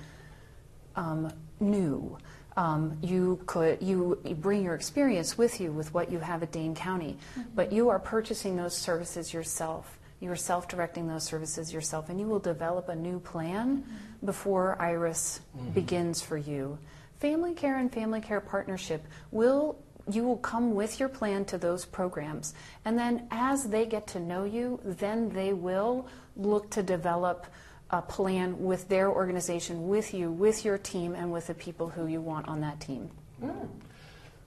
um, 0.97 1.33
new. 1.61 2.17
Um, 2.57 2.99
you 3.01 3.41
could 3.47 3.81
you, 3.81 4.19
you 4.25 4.35
bring 4.35 4.65
your 4.65 4.75
experience 4.75 5.39
with 5.39 5.61
you 5.61 5.73
with 5.73 5.95
what 5.95 6.11
you 6.11 6.19
have 6.19 6.43
at 6.43 6.53
Dane 6.53 6.75
County, 6.75 7.17
but 7.55 7.73
you 7.73 7.89
are 7.89 7.99
purchasing 7.99 8.57
those 8.57 8.77
services 8.77 9.33
yourself. 9.33 9.99
You 10.21 10.31
are 10.31 10.37
self-directing 10.37 11.07
those 11.09 11.23
services 11.25 11.73
yourself, 11.73 12.11
and 12.11 12.21
you 12.21 12.27
will 12.27 12.41
develop 12.41 12.89
a 12.89 12.95
new 12.95 13.21
plan 13.21 13.85
before 14.25 14.77
IRIS 14.81 15.41
begins 15.73 16.21
for 16.21 16.37
you. 16.37 16.79
Family 17.21 17.55
care 17.55 17.79
and 17.79 17.91
family 17.91 18.21
care 18.21 18.41
partnership 18.41 19.07
will 19.31 19.79
you 20.11 20.25
will 20.25 20.39
come 20.39 20.75
with 20.75 20.99
your 20.99 21.09
plan 21.09 21.45
to 21.47 21.57
those 21.57 21.85
programs, 21.85 22.53
and 22.85 22.99
then 22.99 23.29
as 23.31 23.69
they 23.69 23.87
get 23.87 24.07
to 24.09 24.21
know 24.21 24.45
you, 24.45 24.81
then 24.85 25.29
they 25.31 25.53
will 25.53 26.07
look 26.37 26.69
to 26.71 26.83
develop 26.83 27.47
a 27.93 28.01
plan 28.01 28.63
with 28.63 28.89
their 28.89 29.11
organization, 29.11 29.89
with 29.89 30.15
you, 30.15 30.31
with 30.31 30.65
your 30.65 30.79
team, 30.79 31.15
and 31.15 31.33
with 31.33 31.49
the 31.49 31.55
people 31.55 31.89
who 31.89 32.07
you 32.07 32.21
want 32.21 32.47
on 32.49 32.61
that 32.61 32.81
team. 32.81 33.11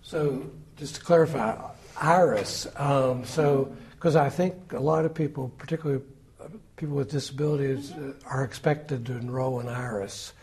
So, 0.01 0.49
just 0.77 0.95
to 0.95 1.01
clarify, 1.01 1.57
IRIS, 1.99 2.67
um, 2.75 3.25
so, 3.25 3.73
because 3.91 4.15
I 4.15 4.29
think 4.29 4.73
a 4.73 4.79
lot 4.79 5.05
of 5.05 5.13
people, 5.13 5.49
particularly 5.57 6.03
uh, 6.41 6.47
people 6.75 6.95
with 6.95 7.09
disabilities, 7.09 7.91
uh, 7.91 8.13
are 8.25 8.43
expected 8.43 9.05
to 9.07 9.13
enroll 9.13 9.59
in 9.59 9.67
IRIS, 9.67 10.33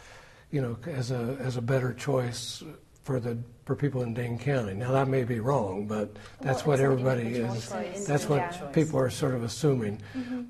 you 0.51 0.61
know, 0.61 0.77
as 0.87 1.11
a, 1.11 1.37
as 1.41 1.57
a 1.57 1.63
better 1.63 1.93
choice 1.93 2.63
for 3.03 3.21
the, 3.21 3.39
for 3.65 3.77
people 3.77 4.03
in 4.03 4.15
Dane 4.15 4.39
County. 4.39 4.75
Now, 4.75 4.93
that 4.93 5.09
may 5.09 5.25
be 5.25 5.41
wrong, 5.41 5.87
but 5.87 6.17
that's 6.41 6.67
what 6.67 6.81
everybody 6.81 7.29
is, 7.29 7.69
that's 8.07 8.29
what 8.29 8.73
people 8.73 8.99
are 8.99 9.11
sort 9.11 9.35
of 9.35 9.43
assuming. 9.43 10.01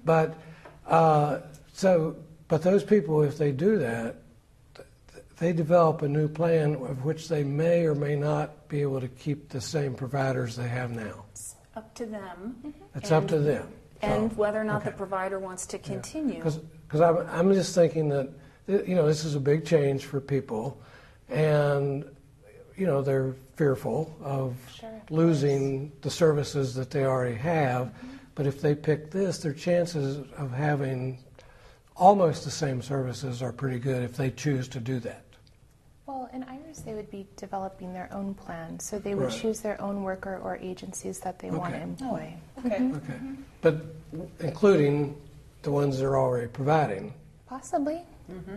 But, 0.05 0.39
uh, 0.87 1.41
so, 1.73 2.17
but 2.51 2.63
those 2.63 2.83
people, 2.83 3.23
if 3.23 3.39
they 3.39 3.53
do 3.53 3.79
that, 3.79 4.17
they 5.39 5.53
develop 5.53 6.03
a 6.03 6.09
new 6.09 6.29
plan 6.29 6.75
of 6.75 7.05
which 7.05 7.29
they 7.29 7.45
may 7.45 7.87
or 7.87 7.95
may 7.95 8.17
not 8.17 8.69
be 8.69 8.83
able 8.83 9.01
to 9.01 9.09
keep 9.09 9.49
the 9.49 9.61
same 9.61 9.95
providers 9.95 10.57
they 10.57 10.69
have 10.69 10.91
now. 10.91 11.25
It's 11.33 11.55
up 11.77 11.95
to 11.95 12.07
them. 12.07 12.57
Mm-hmm. 12.59 12.71
It's 12.97 13.13
up 13.13 13.29
to 13.29 13.39
them. 13.39 13.69
And 14.03 14.31
So, 14.33 14.37
whether 14.37 14.61
or 14.61 14.65
not 14.65 14.85
the 14.85 14.91
provider 14.91 15.39
wants 15.39 15.65
to 15.67 15.79
continue. 15.79 16.43
Because 16.43 17.01
I'm, 17.01 17.19
I'm 17.29 17.55
just 17.55 17.75
thinking 17.75 18.09
that, 18.09 18.31
you 18.67 18.95
know, 18.97 19.07
this 19.07 19.25
is 19.25 19.35
a 19.35 19.41
big 19.41 19.65
change 19.65 20.05
for 20.05 20.21
people, 20.21 20.81
and, 21.29 22.05
you 22.77 22.87
know, 22.87 23.01
they're 23.01 23.35
fearful 23.55 24.15
of 24.23 24.57
Sure, 24.75 24.89
of 24.89 25.11
losing 25.11 25.93
the 26.03 26.11
services 26.11 26.75
that 26.75 26.91
they 26.91 27.05
already 27.05 27.37
have. 27.37 27.87
Mm-hmm. 27.89 28.17
But 28.35 28.47
if 28.47 28.61
they 28.61 28.75
pick 28.75 29.11
this, 29.11 29.39
their 29.39 29.53
chances 29.53 30.19
of 30.37 30.51
having 30.51 31.19
almost 32.01 32.45
the 32.45 32.51
same 32.51 32.83
services 32.83 33.43
are 33.43 33.53
pretty 33.53 33.79
good 33.79 34.03
if 34.03 34.17
they 34.17 34.31
choose 34.31 34.67
to 34.69 34.81
do 34.81 34.99
that. 35.01 35.23
Well, 36.07 36.29
in 36.33 36.43
IRIS, 36.43 36.81
they 36.81 36.95
would 36.95 37.11
be 37.11 37.27
developing 37.37 37.93
their 37.93 38.09
own 38.13 38.35
plan, 38.35 38.81
so 38.81 38.99
they 38.99 39.15
would 39.15 39.27
Right. 39.29 39.33
choose 39.41 39.61
their 39.61 39.81
own 39.81 40.03
worker 40.03 40.41
or 40.43 40.57
agencies 40.57 41.21
that 41.21 41.39
they 41.39 41.51
want 41.51 41.71
to 41.75 41.77
Okay. 41.77 41.83
employ. 41.85 42.35
Okay. 42.67 42.91
Okay. 42.97 43.19
But 43.61 43.77
including 44.41 45.17
the 45.63 45.71
ones 45.71 45.99
they're 46.01 46.19
already 46.19 46.49
providing. 46.49 47.13
Possibly, 47.47 48.03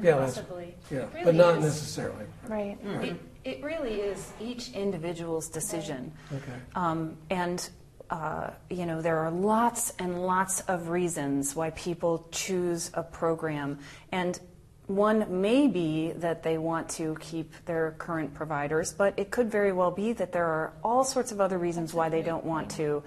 Yeah, 0.02 0.18
that's, 0.18 0.36
Possibly. 0.38 0.76
yeah, 0.90 1.00
It 1.18 1.26
but 1.26 1.36
not 1.36 1.58
is- 1.58 1.64
necessarily. 1.64 2.26
right. 2.48 2.78
It, 3.02 3.18
it 3.44 3.64
really 3.64 4.02
is 4.02 4.32
each 4.40 4.72
individual's 4.74 5.50
decision. 5.50 6.12
Okay. 6.32 6.60
Um, 6.76 7.18
and, 7.30 7.70
uh, 8.13 8.51
you 8.70 8.86
know, 8.86 9.01
there 9.01 9.17
are 9.17 9.32
lots 9.32 9.91
and 9.98 10.22
lots 10.22 10.62
of 10.62 10.89
reasons 10.89 11.55
why 11.55 11.72
people 11.72 12.27
choose 12.32 12.91
a 12.93 13.01
program. 13.01 13.79
And 14.12 14.39
one 14.86 15.41
may 15.41 15.67
be 15.67 16.12
that 16.17 16.43
they 16.43 16.60
want 16.60 16.89
to 16.89 17.17
keep 17.20 17.51
their 17.65 17.96
current 17.98 18.36
providers, 18.36 18.93
but 18.93 19.17
it 19.17 19.32
could 19.32 19.50
very 19.50 19.72
well 19.72 19.89
be 19.89 20.13
that 20.13 20.32
there 20.32 20.46
are 20.46 20.74
all 20.84 21.03
sorts 21.03 21.32
of 21.32 21.41
other 21.41 21.58
reasons 21.58 21.91
why 21.91 22.10
they 22.10 22.22
don't 22.22 22.46
want 22.46 22.70
to. 22.72 23.01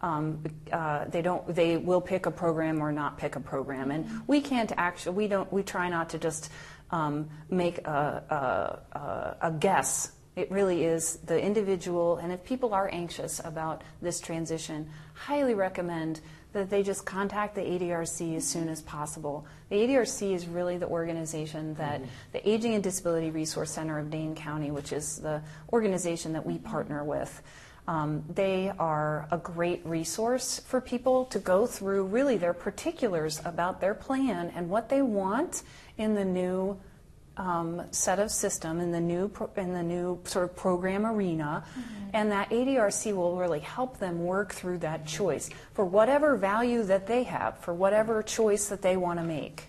Um, 0.00 0.44
uh, 0.72 1.06
they 1.06 1.22
don't. 1.22 1.52
They 1.52 1.76
will 1.76 2.00
pick 2.00 2.26
a 2.26 2.30
program 2.30 2.80
or 2.80 2.92
not 2.92 3.18
pick 3.18 3.34
a 3.34 3.40
program, 3.40 3.90
and 3.90 4.22
we 4.28 4.40
can't 4.40 4.72
actually. 4.76 5.16
We 5.16 5.26
don't. 5.26 5.52
We 5.52 5.64
try 5.64 5.88
not 5.88 6.10
to 6.10 6.18
just 6.18 6.50
um, 6.90 7.30
make 7.50 7.78
a, 7.86 8.80
a, 8.92 8.98
a, 8.98 9.36
a 9.48 9.52
guess 9.52 10.12
it 10.34 10.50
really 10.50 10.84
is 10.84 11.16
the 11.26 11.40
individual, 11.40 12.16
and 12.16 12.32
if 12.32 12.42
people 12.44 12.72
are 12.72 12.88
anxious 12.92 13.40
about 13.44 13.82
this 14.00 14.20
transition, 14.20 14.88
highly 15.14 15.54
recommend 15.54 16.20
that 16.52 16.70
they 16.70 16.82
just 16.82 17.04
contact 17.04 17.54
the 17.54 17.60
ADRC 17.60 18.36
as 18.36 18.46
soon 18.46 18.68
as 18.68 18.82
possible. 18.82 19.46
The 19.68 19.76
ADRC 19.76 20.34
is 20.34 20.46
really 20.46 20.76
the 20.78 20.86
organization 20.86 21.74
that 21.74 22.02
the 22.32 22.46
Aging 22.48 22.74
and 22.74 22.82
Disability 22.82 23.30
Resource 23.30 23.70
Center 23.70 23.98
of 23.98 24.10
Dane 24.10 24.34
County, 24.34 24.70
which 24.70 24.92
is 24.92 25.18
the 25.18 25.42
organization 25.72 26.32
that 26.34 26.44
we 26.44 26.58
partner 26.58 27.04
with, 27.04 27.42
um, 27.88 28.22
they 28.32 28.70
are 28.78 29.26
a 29.30 29.38
great 29.38 29.84
resource 29.84 30.60
for 30.60 30.80
people 30.80 31.24
to 31.26 31.38
go 31.38 31.66
through 31.66 32.04
really 32.04 32.36
their 32.36 32.54
particulars 32.54 33.40
about 33.44 33.80
their 33.80 33.94
plan 33.94 34.52
and 34.54 34.68
what 34.68 34.88
they 34.88 35.02
want 35.02 35.62
in 35.98 36.14
the 36.14 36.24
new 36.24 36.78
um, 37.36 37.82
set 37.90 38.18
of 38.18 38.30
system 38.30 38.80
in 38.80 38.92
the 38.92 39.00
new 39.00 39.28
pro- 39.28 39.50
in 39.56 39.72
the 39.72 39.82
new 39.82 40.20
sort 40.24 40.44
of 40.44 40.54
program 40.56 41.06
arena, 41.06 41.64
and 42.12 42.30
that 42.30 42.50
ADRC 42.50 43.14
will 43.14 43.36
really 43.36 43.60
help 43.60 43.98
them 43.98 44.24
work 44.24 44.52
through 44.52 44.78
that 44.78 45.06
choice 45.06 45.48
for 45.72 45.84
whatever 45.84 46.36
value 46.36 46.82
that 46.84 47.06
they 47.06 47.22
have, 47.22 47.58
for 47.58 47.72
whatever 47.74 48.22
choice 48.22 48.68
that 48.68 48.82
they 48.82 48.96
want 48.96 49.18
to 49.18 49.24
make. 49.24 49.64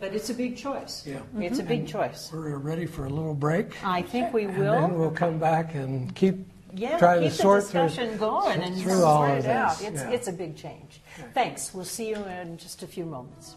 But 0.00 0.14
it's 0.14 0.30
a 0.30 0.34
big 0.34 0.56
choice. 0.56 1.06
Yeah. 1.06 1.20
It's 1.38 1.58
a 1.58 1.62
big 1.62 1.86
choice. 1.86 2.30
We're 2.32 2.56
ready 2.56 2.86
for 2.86 3.04
a 3.04 3.10
little 3.10 3.34
break. 3.34 3.76
I 3.84 4.00
think 4.02 4.32
we 4.32 4.44
And 4.44 4.56
then 4.62 4.98
we'll 4.98 5.10
come 5.10 5.38
back 5.38 5.74
and 5.74 6.14
keep 6.14 6.46
Yeah, 6.74 6.98
trying 6.98 7.20
keep 7.22 7.32
to 7.32 7.36
the 7.36 7.42
sort 7.42 7.64
through, 7.64 7.82
discussion 7.82 8.16
going 8.18 8.62
and 8.62 8.80
through 8.80 9.04
all 9.04 9.26
sort 9.26 9.38
of 9.38 9.44
it 9.44 9.50
out. 9.50 9.82
It's, 9.82 10.02
Yeah. 10.02 10.10
it's 10.10 10.28
a 10.28 10.32
big 10.32 10.56
change. 10.56 11.02
Thanks. 11.34 11.74
We'll 11.74 11.84
see 11.84 12.08
you 12.08 12.16
in 12.16 12.56
just 12.56 12.82
a 12.82 12.86
few 12.86 13.04
moments. 13.04 13.56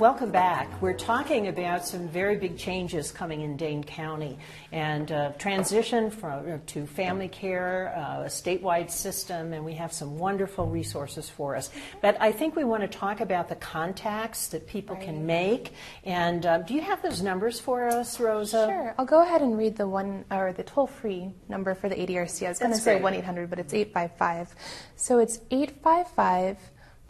Welcome 0.00 0.30
back. 0.30 0.80
We're 0.80 0.96
talking 0.96 1.48
about 1.48 1.84
some 1.84 2.08
very 2.08 2.38
big 2.38 2.56
changes 2.56 3.12
coming 3.12 3.42
in 3.42 3.58
Dane 3.58 3.84
County 3.84 4.38
and 4.72 5.12
uh, 5.12 5.32
transition 5.32 6.10
from, 6.10 6.50
uh, 6.50 6.58
to 6.68 6.86
family 6.86 7.28
care, 7.28 7.94
uh, 7.94 8.22
a 8.22 8.28
statewide 8.28 8.90
system, 8.90 9.52
and 9.52 9.62
we 9.62 9.74
have 9.74 9.92
some 9.92 10.18
wonderful 10.18 10.66
resources 10.68 11.28
for 11.28 11.54
us. 11.54 11.68
But 12.00 12.16
I 12.18 12.32
think 12.32 12.56
we 12.56 12.64
want 12.64 12.80
to 12.80 12.88
talk 12.88 13.20
about 13.20 13.50
the 13.50 13.56
contacts 13.56 14.48
that 14.48 14.66
people 14.66 14.96
right. 14.96 15.04
can 15.04 15.26
make. 15.26 15.74
And 16.04 16.46
uh, 16.46 16.60
do 16.60 16.72
you 16.72 16.80
have 16.80 17.02
those 17.02 17.20
numbers 17.20 17.60
for 17.60 17.86
us, 17.86 18.18
Rosa? 18.18 18.68
Sure. 18.68 18.94
I'll 18.96 19.04
go 19.04 19.20
ahead 19.20 19.42
and 19.42 19.58
read 19.58 19.76
the 19.76 19.86
one 19.86 20.24
or 20.30 20.54
the 20.54 20.62
toll 20.62 20.86
free 20.86 21.30
number 21.50 21.74
for 21.74 21.90
the 21.90 21.96
ADRC. 21.96 22.46
I 22.46 22.48
was 22.48 22.58
going 22.58 22.72
to 22.72 22.78
say 22.78 22.98
1 22.98 23.12
800, 23.12 23.50
but 23.50 23.58
it's 23.58 23.74
855. 23.74 24.54
So 24.96 25.18
it's 25.18 25.40
855 25.50 26.56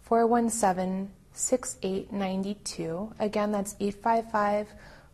417 0.02 1.12
6892. 1.40 3.14
Again, 3.18 3.52
that's 3.52 3.74
855 3.80 4.68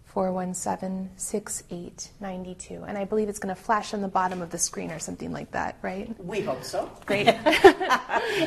417 0.04 1.10
6892. 1.16 2.84
And 2.84 2.96
I 2.96 3.04
believe 3.04 3.28
it's 3.28 3.38
going 3.38 3.54
to 3.54 3.60
flash 3.60 3.92
on 3.92 4.00
the 4.00 4.08
bottom 4.08 4.40
of 4.40 4.50
the 4.50 4.58
screen 4.58 4.90
or 4.90 4.98
something 4.98 5.30
like 5.30 5.50
that, 5.50 5.76
right? 5.82 6.08
We 6.24 6.40
hope 6.40 6.64
so. 6.64 6.90
Great. 7.04 7.28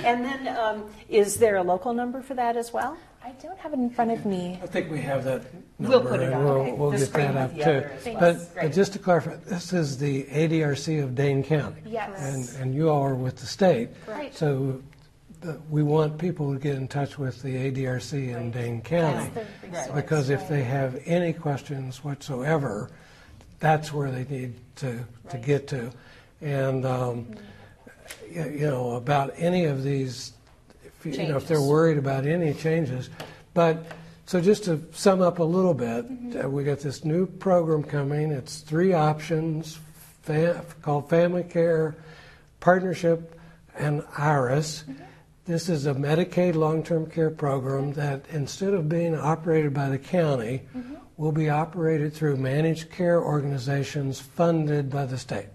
and 0.02 0.26
then, 0.26 0.48
um, 0.58 0.90
is 1.10 1.38
there 1.38 1.58
a 1.58 1.64
local 1.64 1.94
number 1.94 2.22
for 2.22 2.34
that 2.34 2.58
as 2.58 2.74
well? 2.74 2.98
I 3.24 3.32
don't 3.34 3.60
have 3.60 3.74
it 3.74 3.80
in 3.80 3.92
front 3.92 4.12
of 4.12 4.26
me. 4.26 4.60
I 4.64 4.66
think 4.66 4.90
we 4.90 5.00
have 5.02 5.24
that 5.26 5.44
number. 5.78 6.00
We'll 6.00 6.02
put 6.02 6.22
it 6.22 6.34
on. 6.34 6.44
We'll, 6.44 6.54
okay. 6.54 6.72
we'll 6.72 6.92
get 6.92 7.14
that 7.14 7.38
up 7.38 7.54
too. 7.54 8.14
But, 8.20 8.56
but, 8.56 8.74
just 8.74 8.94
to 8.94 9.00
clarify, 9.00 9.36
this 9.36 9.72
is 9.72 10.00
the 10.00 10.24
ADRC 10.24 11.04
of 11.04 11.14
Dane 11.14 11.44
County. 11.44 11.82
Yes. 11.86 12.20
And, 12.20 12.62
and 12.62 12.76
you 12.76 12.90
all 12.90 13.04
are 13.04 13.16
with 13.16 13.38
the 13.38 13.46
state. 13.46 13.90
Right. 14.08 14.36
So 14.36 14.82
we 15.70 15.84
want 15.84 16.18
people 16.18 16.54
to 16.54 16.60
get 16.60 16.76
in 16.76 16.88
touch 16.88 17.18
with 17.18 17.42
the 17.42 17.72
ADRC 17.72 18.36
in 18.36 18.52
Dane 18.52 18.82
County. 18.82 19.30
Because 19.94 20.30
if 20.30 20.48
they 20.50 20.64
have 20.64 21.02
any 21.06 21.34
questions 21.34 22.04
whatsoever, 22.04 22.90
that's 23.60 23.94
where 23.94 24.12
they 24.12 24.26
need 24.26 24.56
to, 24.78 25.06
to 25.30 25.38
get 25.38 25.68
to. 25.70 25.92
And, 26.42 26.86
um, 26.86 27.28
you 28.30 28.68
know, 28.68 28.92
about 28.92 29.34
any 29.36 29.66
of 29.66 29.84
these, 29.84 30.34
if, 30.84 31.06
you 31.06 31.28
know, 31.28 31.38
if 31.38 31.48
they're 31.48 31.62
worried 31.62 31.98
about 31.98 32.26
any 32.26 32.54
changes. 32.54 33.10
But, 33.54 33.86
so 34.26 34.40
just 34.42 34.66
to 34.66 34.82
sum 34.94 35.22
up 35.22 35.40
a 35.40 35.44
little 35.44 35.74
bit, 35.74 36.10
mm-hmm. 36.10 36.46
uh, 36.46 36.50
we 36.50 36.64
got 36.64 36.80
this 36.80 37.04
new 37.04 37.26
program 37.26 37.84
coming. 37.84 38.32
It's 38.32 38.60
three 38.60 38.94
options 38.94 39.80
fa- 40.22 40.64
called 40.82 41.10
Family 41.10 41.44
Care, 41.44 41.96
Partnership, 42.60 43.40
and 43.78 44.04
IRIS. 44.18 44.84
Mm-hmm. 44.84 45.04
This 45.50 45.68
is 45.68 45.88
a 45.88 45.96
Medicaid 45.96 46.54
long 46.54 46.84
term 46.84 47.10
care 47.10 47.32
program 47.32 47.94
that 47.94 48.24
instead 48.30 48.76
of 48.76 48.88
being 48.88 49.16
operated 49.16 49.74
by 49.74 49.90
the 49.90 49.98
county, 49.98 50.62
mm-hmm. 50.78 50.94
will 51.18 51.32
be 51.32 51.50
operated 51.50 52.14
through 52.14 52.38
managed 52.38 52.92
care 52.92 53.20
organizations 53.20 54.20
funded 54.20 54.92
by 54.92 55.08
the 55.08 55.18
state. 55.18 55.48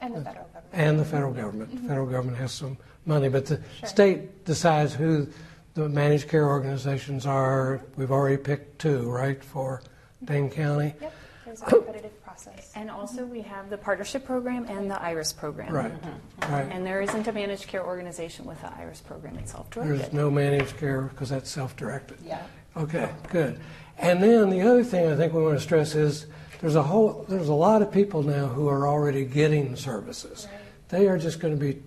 And 0.00 0.16
the 0.16 0.22
federal 0.24 0.46
government. 0.46 0.72
And 0.72 0.98
the 0.98 1.04
federal 1.04 1.32
government. 1.34 1.70
Mm-hmm. 1.70 1.82
The 1.82 1.88
federal 1.88 2.06
government 2.06 2.38
has 2.38 2.52
some 2.52 2.78
money, 3.04 3.28
but 3.28 3.44
the 3.44 3.60
sure. 3.80 3.88
state 3.90 4.46
decides 4.46 4.94
who 4.94 5.28
the 5.74 5.86
managed 5.86 6.30
care 6.30 6.48
organizations 6.48 7.26
are. 7.26 7.82
We've 7.96 8.12
already 8.12 8.38
picked 8.38 8.78
two, 8.78 9.10
right, 9.10 9.44
for 9.44 9.82
Dane 10.24 10.48
County. 10.48 10.94
Yep, 10.98 11.14
there's 11.44 11.60
a 11.60 11.64
competitive 11.66 12.19
process. 12.30 12.70
And 12.74 12.90
also 12.90 13.24
we 13.24 13.42
have 13.42 13.70
the 13.70 13.76
partnership 13.76 14.24
program 14.24 14.64
and 14.68 14.90
the 14.90 15.00
IRIS 15.02 15.32
program. 15.32 15.72
Right. 15.72 15.92
Mm-hmm. 15.92 16.52
right. 16.52 16.68
And 16.70 16.86
there 16.86 17.00
isn't 17.00 17.26
a 17.26 17.32
managed 17.32 17.66
care 17.66 17.84
organization 17.84 18.44
with 18.44 18.60
the 18.60 18.72
IRIS 18.74 19.00
program. 19.00 19.36
It's 19.38 19.52
self-directed. 19.52 19.98
There's 19.98 20.12
no 20.12 20.30
managed 20.30 20.76
care 20.78 21.02
because 21.02 21.30
that's 21.30 21.50
self-directed. 21.50 22.18
Yeah. 22.24 22.42
Okay, 22.76 23.10
good. 23.30 23.58
And 23.98 24.22
then 24.22 24.50
the 24.50 24.60
other 24.62 24.84
thing 24.84 25.10
I 25.10 25.16
think 25.16 25.32
we 25.32 25.42
want 25.42 25.58
to 25.58 25.62
stress 25.62 25.94
is 25.94 26.26
there's 26.60 26.76
a 26.76 26.82
whole 26.82 27.24
there's 27.28 27.48
a 27.48 27.54
lot 27.54 27.82
of 27.82 27.90
people 27.90 28.22
now 28.22 28.46
who 28.46 28.68
are 28.68 28.86
already 28.86 29.24
getting 29.24 29.74
services. 29.74 30.46
Right. 30.50 30.60
They 30.88 31.08
are 31.08 31.18
just 31.18 31.40
going 31.40 31.58
to 31.58 31.60
be 31.60 31.82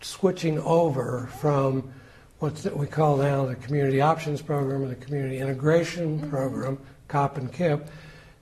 switching 0.00 0.60
over 0.60 1.28
from 1.40 1.92
what 2.38 2.64
we 2.76 2.86
call 2.86 3.16
now 3.16 3.46
the 3.46 3.56
community 3.56 4.00
options 4.00 4.40
program 4.40 4.82
or 4.82 4.88
the 4.88 4.94
community 4.94 5.38
integration 5.38 6.20
mm-hmm. 6.20 6.30
program, 6.30 6.78
COP 7.08 7.36
and 7.38 7.52
KIP, 7.52 7.88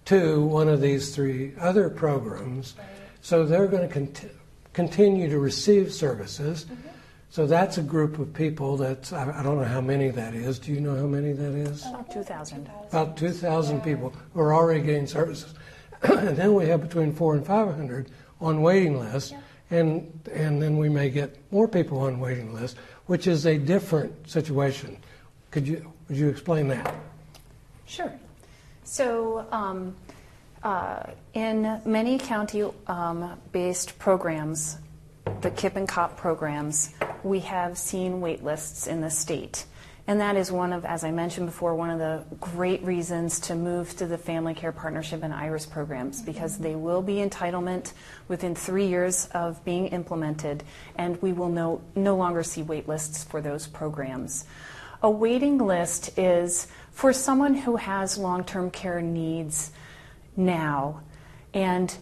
to 0.07 0.43
one 0.43 0.69
of 0.69 0.81
these 0.81 1.15
three 1.15 1.53
other 1.61 1.91
programs. 1.91 2.75
So 3.21 3.45
they're 3.45 3.67
going 3.67 3.89
to 3.89 3.93
cont- 3.93 4.31
continue 4.73 5.29
to 5.29 5.39
receive 5.39 5.93
services. 5.93 6.65
Mm-hmm. 6.65 6.89
So 7.31 7.47
that's 7.47 7.77
a 7.77 7.83
group 7.83 8.19
of 8.19 8.33
people 8.33 8.77
that's, 8.77 9.13
I, 9.13 9.41
I, 9.41 9.43
don't 9.43 9.59
know 9.59 9.65
how 9.65 9.81
many 9.81 10.11
that 10.11 10.33
is. 10.33 10.59
Do 10.59 10.73
you 10.73 10.81
know 10.81 10.97
how 10.97 11.07
many 11.07 11.33
that 11.33 11.53
is? 11.53 11.85
About 11.85 12.11
2,000. 12.11 12.71
About 12.89 13.17
2,000 13.17 13.77
yeah. 13.77 13.85
people 13.85 14.15
who 14.33 14.41
are 14.41 14.55
already 14.55 14.81
getting 14.81 15.07
services. 15.07 15.53
and 16.03 16.37
then 16.37 16.55
we 16.55 16.67
have 16.67 16.81
between 16.81 17.13
four 17.13 17.35
and 17.35 17.45
500 17.45 18.11
on 18.41 18.63
waiting 18.63 18.99
lists. 18.99 19.33
Yeah. 19.33 19.41
And, 19.69 20.21
and 20.33 20.63
then 20.63 20.79
we 20.79 20.89
may 20.89 21.11
get 21.11 21.37
more 21.51 21.67
people 21.67 21.99
on 21.99 22.21
waiting 22.21 22.55
lists, 22.55 22.79
which 23.07 23.27
is 23.27 23.45
a 23.45 23.59
different 23.59 24.31
situation. 24.31 24.97
Could 25.51 25.67
you, 25.67 25.93
would 26.09 26.17
you 26.17 26.29
explain 26.29 26.69
that? 26.69 26.95
Sure. 27.87 28.13
So, 28.87 29.45
um, 29.51 29.97
uh, 30.63 31.03
in 31.35 31.81
many 31.85 32.19
county 32.19 32.63
um, 32.87 33.37
based 33.51 33.99
programs, 33.99 34.79
the 35.41 35.51
KIP 35.51 35.75
and 35.75 35.89
COP 35.89 36.17
programs, 36.17 36.95
we 37.25 37.41
have 37.41 37.77
seen 37.77 38.21
wait 38.21 38.45
lists 38.45 38.87
in 38.87 39.01
the 39.01 39.11
state. 39.11 39.67
And 40.07 40.21
that 40.21 40.37
is 40.37 40.53
one 40.53 40.73
of, 40.73 40.85
as 40.85 41.03
I 41.03 41.11
mentioned 41.11 41.47
before, 41.47 41.75
one 41.75 41.91
of 41.91 41.99
the 41.99 42.23
great 42.39 42.81
reasons 42.85 43.41
to 43.41 43.57
move 43.57 43.97
to 43.97 44.07
the 44.07 44.17
Family 44.17 44.55
Care 44.55 44.71
Partnership 44.71 45.25
and 45.25 45.35
IRIS 45.35 45.67
programs 45.67 46.23
because 46.23 46.57
they 46.57 46.77
will 46.77 47.03
be 47.03 47.17
entitlement 47.17 47.93
within 48.29 48.55
three 48.55 48.87
years 48.87 49.27
of 49.35 49.65
being 49.65 49.89
implemented, 49.89 50.63
and 50.95 51.21
we 51.21 51.33
will 51.33 51.49
no, 51.49 51.83
no 51.97 52.15
longer 52.15 52.45
see 52.45 52.63
wait 52.63 52.87
lists 52.89 53.25
for 53.25 53.41
those 53.41 53.67
programs. 53.67 54.45
A 55.03 55.11
waiting 55.11 55.59
list 55.59 56.19
is 56.19 56.69
for 56.91 57.13
someone 57.13 57.55
who 57.55 57.77
has 57.77 58.17
long 58.17 58.45
term 58.45 58.71
care 58.71 59.03
needs 59.03 59.71
now 60.37 61.03
and 61.53 61.95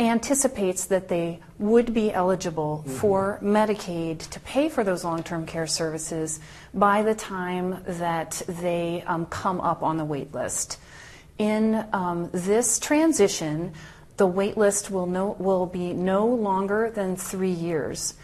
anticipates 0.00 0.86
that 0.86 1.08
they 1.08 1.40
would 1.58 1.92
be 1.92 2.10
eligible 2.10 2.82
mm-hmm. 2.86 2.96
for 2.96 3.38
Medicaid 3.42 4.18
to 4.30 4.40
pay 4.40 4.70
for 4.70 4.82
those 4.82 5.04
long 5.04 5.22
term 5.22 5.44
care 5.44 5.66
services 5.66 6.40
by 6.72 7.02
the 7.02 7.14
time 7.14 7.82
that 7.86 8.42
they 8.48 9.04
um, 9.06 9.26
come 9.26 9.60
up 9.60 9.82
on 9.82 9.98
the 9.98 10.04
wait 10.04 10.32
list. 10.32 10.78
In 11.36 11.86
um, 11.92 12.30
this 12.32 12.78
transition, 12.78 13.72
the 14.16 14.26
wait 14.26 14.56
list 14.56 14.90
will, 14.90 15.06
no, 15.06 15.36
will 15.38 15.66
be 15.66 15.92
no 15.92 16.26
longer 16.26 16.90
than 16.90 17.16
three 17.16 17.50
years 17.50 18.14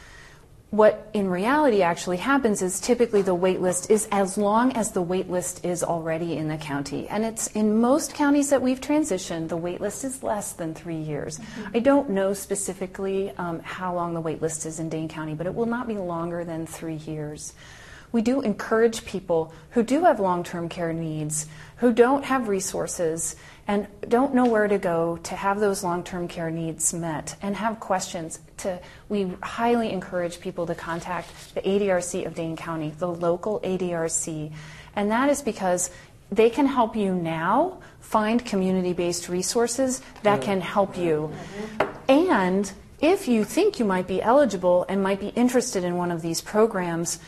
what 0.71 1.09
in 1.13 1.29
reality 1.29 1.83
actually 1.83 2.17
happens 2.17 2.61
is 2.61 2.81
typically 2.81 3.23
the 3.23 3.35
wait 3.35 3.61
list 3.61 3.89
is 3.89 4.09
as 4.11 4.37
long 4.37 4.73
as 4.73 4.91
the 4.91 5.01
wait 5.01 5.31
list 5.31 5.65
is 5.65 5.85
already 5.85 6.37
in 6.37 6.49
the 6.49 6.57
county. 6.57 7.09
And 7.09 7.25
it's 7.25 7.47
in 7.49 7.81
most 7.81 8.15
counties 8.15 8.51
that 8.51 8.61
we've 8.61 8.81
transitioned, 8.81 9.49
the 9.49 9.57
wait 9.57 9.81
list 9.81 10.03
is 10.03 10.25
less 10.25 10.53
than 10.55 10.75
three 10.75 10.97
years. 10.97 11.39
Mm-hmm. 11.39 11.77
I 11.77 11.79
don't 11.79 12.11
know 12.11 12.35
specifically 12.35 13.33
um, 13.39 13.61
how 13.61 13.95
long 13.95 14.13
the 14.13 14.21
wait 14.21 14.43
list 14.43 14.67
is 14.67 14.81
in 14.81 14.89
Dane 14.89 15.09
County, 15.09 15.35
but 15.35 15.47
it 15.47 15.55
will 15.55 15.67
not 15.67 15.87
be 15.87 15.95
longer 15.95 16.45
than 16.45 16.67
three 16.67 16.97
years. 16.97 17.53
We 18.12 18.23
do 18.23 18.40
encourage 18.40 19.05
people 19.05 19.53
who 19.71 19.83
do 19.83 20.05
have 20.05 20.21
long 20.21 20.45
term 20.45 20.69
care 20.69 20.92
needs, 20.92 21.47
who 21.77 21.92
don't 21.92 22.25
have 22.25 22.49
resources, 22.49 23.37
and 23.69 23.87
don't 24.09 24.35
know 24.35 24.47
where 24.47 24.69
to 24.69 24.79
go 24.79 25.19
to 25.25 25.35
have 25.35 25.61
those 25.61 25.83
long 25.83 26.03
term 26.03 26.29
care 26.29 26.51
needs 26.51 26.95
met 26.95 27.37
and 27.42 27.57
have 27.57 27.81
questions. 27.81 28.38
To, 28.59 28.81
we 29.09 29.33
highly 29.42 29.90
encourage 29.90 30.40
people 30.40 30.66
to 30.66 30.75
contact 30.75 31.55
the 31.55 31.62
ADRC 31.62 32.27
of 32.27 32.35
Dane 32.35 32.57
County, 32.57 32.92
the 32.99 33.09
local 33.09 33.61
ADRC. 33.61 34.53
And 34.95 35.11
that 35.11 35.29
is 35.29 35.42
because 35.42 35.90
they 36.31 36.51
can 36.51 36.66
help 36.66 36.97
you 36.97 37.14
now 37.14 37.79
find 38.01 38.45
community 38.45 38.92
based 38.92 39.29
resources 39.29 40.01
that 40.23 40.42
can 40.42 40.61
help 40.61 40.97
you. 40.97 41.33
And 42.09 42.71
if 43.01 43.29
you 43.29 43.45
think 43.45 43.79
you 43.79 43.85
might 43.85 44.07
be 44.07 44.23
eligible 44.23 44.87
and 44.88 45.03
might 45.03 45.21
be 45.21 45.29
interested 45.29 45.85
in 45.85 45.97
one 45.97 46.11
of 46.11 46.23
these 46.23 46.40
programs, 46.40 47.19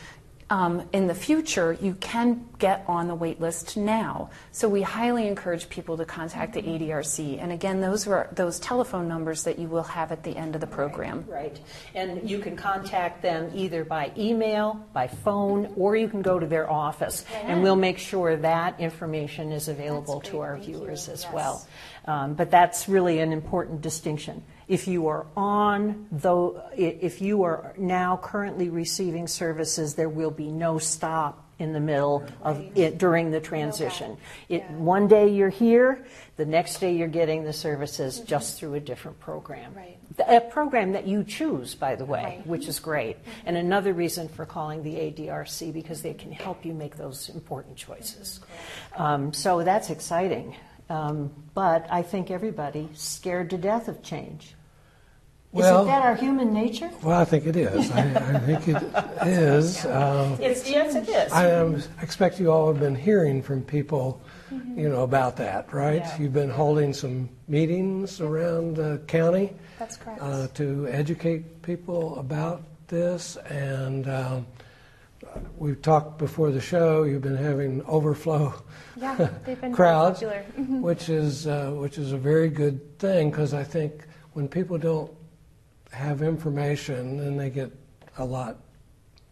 um, 0.49 0.87
in 0.93 1.05
the 1.05 1.13
future, 1.13 1.77
you 1.79 1.93
can 1.95 2.47
get 2.57 2.83
on 2.87 3.07
the 3.07 3.13
wait 3.13 3.39
list 3.39 3.77
now. 3.77 4.31
So 4.51 4.67
we 4.67 4.81
highly 4.81 5.27
encourage 5.27 5.69
people 5.69 5.95
to 5.97 6.05
contact 6.05 6.53
the 6.53 6.61
ADRC. 6.61 7.41
And 7.41 7.51
again, 7.51 7.81
those 7.81 8.07
are 8.07 8.29
those 8.31 8.59
telephone 8.59 9.07
numbers 9.07 9.43
that 9.43 9.59
you 9.59 9.67
will 9.67 9.83
have 9.83 10.11
at 10.11 10.23
the 10.23 10.35
end 10.35 10.55
of 10.55 10.61
the 10.61 10.67
program. 10.67 11.25
Right. 11.27 11.59
And 11.93 12.27
you 12.27 12.39
can 12.39 12.55
contact 12.55 13.21
them 13.21 13.51
either 13.53 13.83
by 13.85 14.11
email, 14.17 14.83
by 14.91 15.07
phone, 15.07 15.71
or 15.75 15.95
you 15.95 16.09
can 16.09 16.23
go 16.23 16.39
to 16.39 16.47
their 16.47 16.69
office. 16.69 17.25
And 17.43 17.61
we'll 17.61 17.75
make 17.75 17.99
sure 17.99 18.35
that 18.35 18.79
information 18.79 19.51
is 19.51 19.67
available 19.67 20.19
to 20.21 20.39
our 20.39 20.57
viewers 20.57 21.09
as 21.09 21.25
well. 21.31 21.65
Um, 22.05 22.33
but 22.33 22.49
that's 22.49 22.89
really 22.89 23.19
an 23.19 23.31
important 23.31 23.81
distinction. 23.81 24.43
If 24.69 24.87
you 24.87 25.07
are 25.07 25.25
on, 25.35 26.07
though, 26.11 26.63
if 26.77 27.21
you 27.21 27.41
are 27.41 27.73
now 27.75 28.17
currently 28.17 28.69
receiving 28.69 29.27
services, 29.27 29.95
there 29.95 30.09
will 30.09 30.29
be 30.29 30.51
no 30.51 30.77
stop 30.77 31.43
in 31.57 31.73
the 31.73 31.79
middle 31.79 32.23
of 32.43 32.63
it 32.77 32.99
during 32.99 33.31
the 33.31 33.39
transition. 33.41 34.15
It, 34.47 34.69
one 34.69 35.07
day 35.07 35.27
you're 35.27 35.49
here, 35.49 36.05
the 36.37 36.45
next 36.45 36.79
day 36.79 36.95
you're 36.95 37.07
getting 37.07 37.43
the 37.43 37.51
services 37.51 38.19
just 38.19 38.59
through 38.59 38.75
a 38.75 38.79
different 38.79 39.19
program. 39.19 39.73
Right. 39.73 39.97
A 40.27 40.39
program 40.39 40.93
that 40.93 41.07
you 41.07 41.23
choose, 41.23 41.73
by 41.73 41.95
the 41.95 42.05
way, 42.05 42.41
which 42.45 42.67
is 42.67 42.79
great. 42.79 43.17
And 43.45 43.57
another 43.57 43.93
reason 43.93 44.29
for 44.29 44.45
calling 44.45 44.83
the 44.83 44.93
ADRC 44.93 45.73
because 45.73 46.03
they 46.03 46.13
can 46.13 46.31
help 46.31 46.63
you 46.63 46.73
make 46.73 46.95
those 46.95 47.29
important 47.29 47.75
choices. 47.75 48.39
Um, 48.95 49.33
so 49.33 49.63
that's 49.63 49.89
exciting. 49.89 50.55
Um, 50.89 51.31
but 51.53 51.87
I 51.89 52.03
think 52.03 52.31
everybody's 52.31 52.99
scared 52.99 53.49
to 53.49 53.57
death 53.57 53.87
of 53.87 54.01
change. 54.01 54.55
Well- 55.51 55.81
Isn't 55.81 55.87
that 55.87 56.03
our 56.03 56.15
human 56.15 56.53
nature? 56.53 56.91
Well, 57.01 57.19
I 57.19 57.25
think 57.25 57.47
it 57.47 57.55
is. 57.55 57.89
I, 57.91 58.01
I 58.35 58.39
think 58.39 58.67
it 58.67 58.83
is. 59.25 59.83
Um, 59.85 60.37
It's, 60.39 60.69
yes, 60.69 60.93
it 60.95 61.09
is. 61.09 61.31
I 61.31 61.51
um, 61.53 61.81
expect 62.01 62.39
you 62.39 62.51
all 62.51 62.67
have 62.71 62.79
been 62.79 62.95
hearing 62.95 63.41
from 63.41 63.63
people, 63.63 64.21
you 64.75 64.87
know, 64.89 65.01
about 65.01 65.37
that, 65.37 65.73
right? 65.73 66.01
Yeah. 66.03 66.17
You've 66.19 66.33
been 66.33 66.51
holding 66.51 66.93
some 66.93 67.29
meetings 67.47 68.21
around 68.21 68.75
the 68.75 69.01
county 69.07 69.53
That's 69.79 69.97
correct. 69.97 70.21
uh, 70.21 70.47
to 70.55 70.87
educate 70.91 71.61
people 71.63 72.19
about 72.19 72.61
this, 72.87 73.35
and 73.37 74.07
um, 74.07 74.45
we've 75.57 75.81
talked 75.81 76.19
before 76.19 76.51
the 76.51 76.61
show. 76.61 77.03
You've 77.03 77.21
been 77.23 77.37
having 77.37 77.81
overflow 77.85 78.53
yeah, 78.97 79.15
they've 79.15 79.29
been 79.45 79.55
very 79.55 79.73
crowds, 79.73 80.19
popular. 80.21 80.43
which 80.81 81.09
is 81.09 81.47
uh, 81.47 81.71
which 81.71 81.97
is 81.97 82.11
a 82.11 82.17
very 82.17 82.49
good 82.49 82.99
thing 82.99 83.31
because 83.31 83.53
I 83.53 83.63
think 83.63 84.05
when 84.33 84.47
people 84.47 84.77
don't 84.77 85.11
have 85.99 86.21
information, 86.21 87.19
and 87.19 87.37
they 87.37 87.49
get 87.49 87.71
a 88.17 88.23
lot 88.23 88.55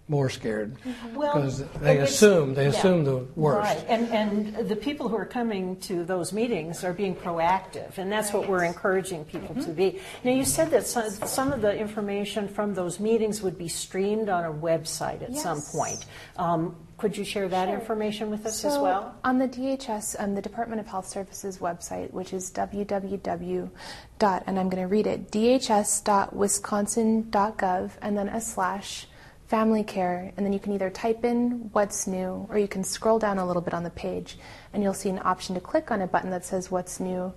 more 0.09 0.29
scared 0.29 0.75
Well, 1.13 1.33
because 1.35 1.63
they 1.81 1.97
assume 1.99 2.53
they 2.53 2.63
yeah. 2.63 2.69
assume 2.69 3.03
the 3.03 3.25
worst. 3.35 3.75
Right, 3.75 3.85
and, 3.89 4.07
and 4.09 4.69
the 4.69 4.75
people 4.75 5.09
who 5.09 5.17
are 5.17 5.25
coming 5.25 5.75
to 5.81 6.03
those 6.05 6.31
meetings 6.31 6.83
are 6.83 6.93
being 6.93 7.15
proactive, 7.15 7.97
and 7.97 8.11
that's 8.11 8.31
what 8.31 8.47
we're 8.47 8.63
encouraging 8.63 9.25
people 9.25 9.55
Mm-hmm. 9.55 9.61
to 9.61 9.69
be. 9.71 9.99
Now, 10.23 10.31
you 10.31 10.45
said 10.45 10.69
that 10.71 10.87
some, 10.87 11.09
some 11.09 11.51
of 11.51 11.61
the 11.61 11.75
information 11.77 12.47
from 12.47 12.73
those 12.73 12.99
meetings 12.99 13.41
would 13.41 13.57
be 13.57 13.67
streamed 13.67 14.29
on 14.29 14.45
a 14.45 14.51
website 14.51 15.21
at 15.21 15.35
some 15.35 15.61
point. 15.61 16.05
Um, 16.37 16.75
could 16.97 17.15
you 17.15 17.23
share 17.23 17.47
that 17.49 17.69
information 17.69 18.29
with 18.31 18.45
us 18.45 18.65
as 18.65 18.77
well? 18.77 19.15
On 19.23 19.37
the 19.37 19.47
DHS, 19.47 20.15
um, 20.19 20.33
the 20.35 20.41
Department 20.41 20.81
of 20.81 20.87
Health 20.87 21.07
Services 21.07 21.59
website, 21.59 22.11
which 22.11 22.33
is 22.33 22.49
www. 22.51 23.69
dot, 24.19 24.43
and 24.47 24.59
I'm 24.59 24.69
going 24.69 24.81
to 24.81 24.87
read 24.87 25.05
it, 25.05 25.31
dhs.wisconsin.gov, 25.31 27.91
and 28.01 28.17
then 28.17 28.29
a 28.29 28.41
slash 28.41 29.07
family 29.47 29.83
care, 29.83 30.31
and 30.35 30.45
then 30.45 30.51
you 30.51 30.59
can 30.59 30.73
either 30.73 30.89
type 30.89 31.23
in 31.23 31.69
what's 31.71 32.05
new, 32.05 32.45
or 32.49 32.57
you 32.57 32.67
can 32.67 32.83
scroll 32.83 33.17
down 33.17 33.39
a 33.39 33.45
little 33.45 33.61
bit 33.61 33.73
on 33.73 33.83
the 33.83 33.89
page, 33.89 34.37
and 34.73 34.83
you'll 34.83 34.93
see 34.93 35.09
an 35.09 35.21
option 35.23 35.55
to 35.55 35.61
click 35.61 35.89
on 35.89 36.01
a 36.01 36.07
button 36.07 36.29
that 36.29 36.45
says 36.45 36.69
what's 36.69 36.99
new. 36.99 37.33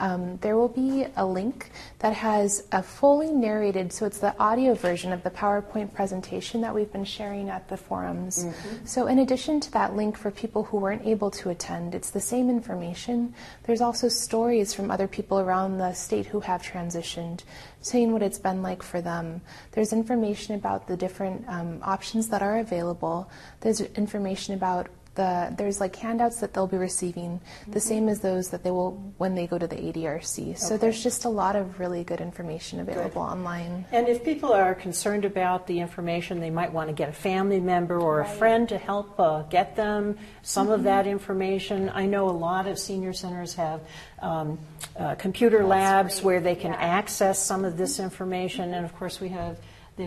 Um, 0.00 0.38
there 0.38 0.56
will 0.56 0.68
be 0.68 1.06
a 1.16 1.26
link 1.26 1.70
that 1.98 2.14
has 2.14 2.66
a 2.72 2.82
fully 2.82 3.30
narrated, 3.30 3.92
so 3.92 4.06
it's 4.06 4.18
the 4.18 4.36
audio 4.38 4.74
version 4.74 5.12
of 5.12 5.22
the 5.22 5.30
PowerPoint 5.30 5.92
presentation 5.92 6.62
that 6.62 6.74
we've 6.74 6.90
been 6.90 7.04
sharing 7.04 7.50
at 7.50 7.68
the 7.68 7.76
forums. 7.76 8.46
So, 8.84 9.06
in 9.06 9.18
addition 9.18 9.60
to 9.60 9.72
that 9.72 9.94
link 9.94 10.16
for 10.16 10.30
people 10.30 10.64
who 10.64 10.78
weren't 10.78 11.06
able 11.06 11.30
to 11.32 11.50
attend, 11.50 11.94
it's 11.94 12.10
the 12.10 12.20
same 12.20 12.48
information. 12.48 13.34
There's 13.64 13.82
also 13.82 14.08
stories 14.08 14.72
from 14.72 14.90
other 14.90 15.06
people 15.06 15.38
around 15.38 15.76
the 15.76 15.92
state 15.92 16.26
who 16.26 16.40
have 16.40 16.62
transitioned, 16.62 17.42
saying 17.82 18.12
what 18.12 18.22
it's 18.22 18.38
been 18.38 18.62
like 18.62 18.82
for 18.82 19.02
them. 19.02 19.42
There's 19.72 19.92
information 19.92 20.54
about 20.54 20.88
the 20.88 20.96
different 20.96 21.44
um, 21.46 21.80
options 21.82 22.28
that 22.28 22.40
are 22.40 22.58
available. 22.58 23.30
There's 23.60 23.82
information 23.82 24.54
about 24.54 24.88
the 25.14 25.52
there's 25.58 25.80
like 25.80 25.96
handouts 25.96 26.40
that 26.40 26.54
they'll 26.54 26.66
be 26.66 26.76
receiving, 26.76 27.40
the 27.68 27.80
same 27.80 28.08
as 28.08 28.20
those 28.20 28.50
that 28.50 28.62
they 28.62 28.70
will 28.70 28.92
when 29.18 29.34
they 29.34 29.46
go 29.46 29.58
to 29.58 29.66
the 29.66 29.76
ADRC. 29.76 30.56
So 30.58 30.76
there's 30.76 31.02
just 31.02 31.24
a 31.24 31.28
lot 31.28 31.56
of 31.56 31.80
really 31.80 32.04
good 32.04 32.20
information 32.20 32.80
available 32.80 33.22
online. 33.22 33.84
And 33.92 34.08
if 34.08 34.24
people 34.24 34.52
are 34.52 34.74
concerned 34.74 35.24
about 35.24 35.66
the 35.66 35.80
information, 35.80 36.38
they 36.40 36.50
might 36.50 36.72
want 36.72 36.88
to 36.88 36.94
get 36.94 37.08
a 37.08 37.12
family 37.12 37.60
member 37.60 37.98
or 37.98 38.20
a 38.20 38.26
friend 38.28 38.68
to 38.68 38.78
help 38.78 39.18
uh, 39.18 39.42
get 39.42 39.76
them 39.76 40.16
some 40.42 40.60
Mm-hmm. 40.66 40.74
of 40.74 40.82
that 40.84 41.06
information. 41.06 41.90
I 41.92 42.06
know 42.06 42.28
a 42.28 42.30
lot 42.30 42.68
of 42.68 42.78
senior 42.78 43.12
centers 43.12 43.54
have 43.54 43.80
um, 44.20 44.58
uh, 44.96 45.14
computer 45.16 45.64
labs 45.64 46.22
where 46.22 46.40
they 46.40 46.54
can 46.54 46.74
access 46.74 47.42
some 47.44 47.64
of 47.64 47.76
this 47.76 47.98
information, 47.98 48.74
and 48.74 48.84
of 48.84 48.94
course, 48.94 49.20
we 49.20 49.30
have 49.30 49.56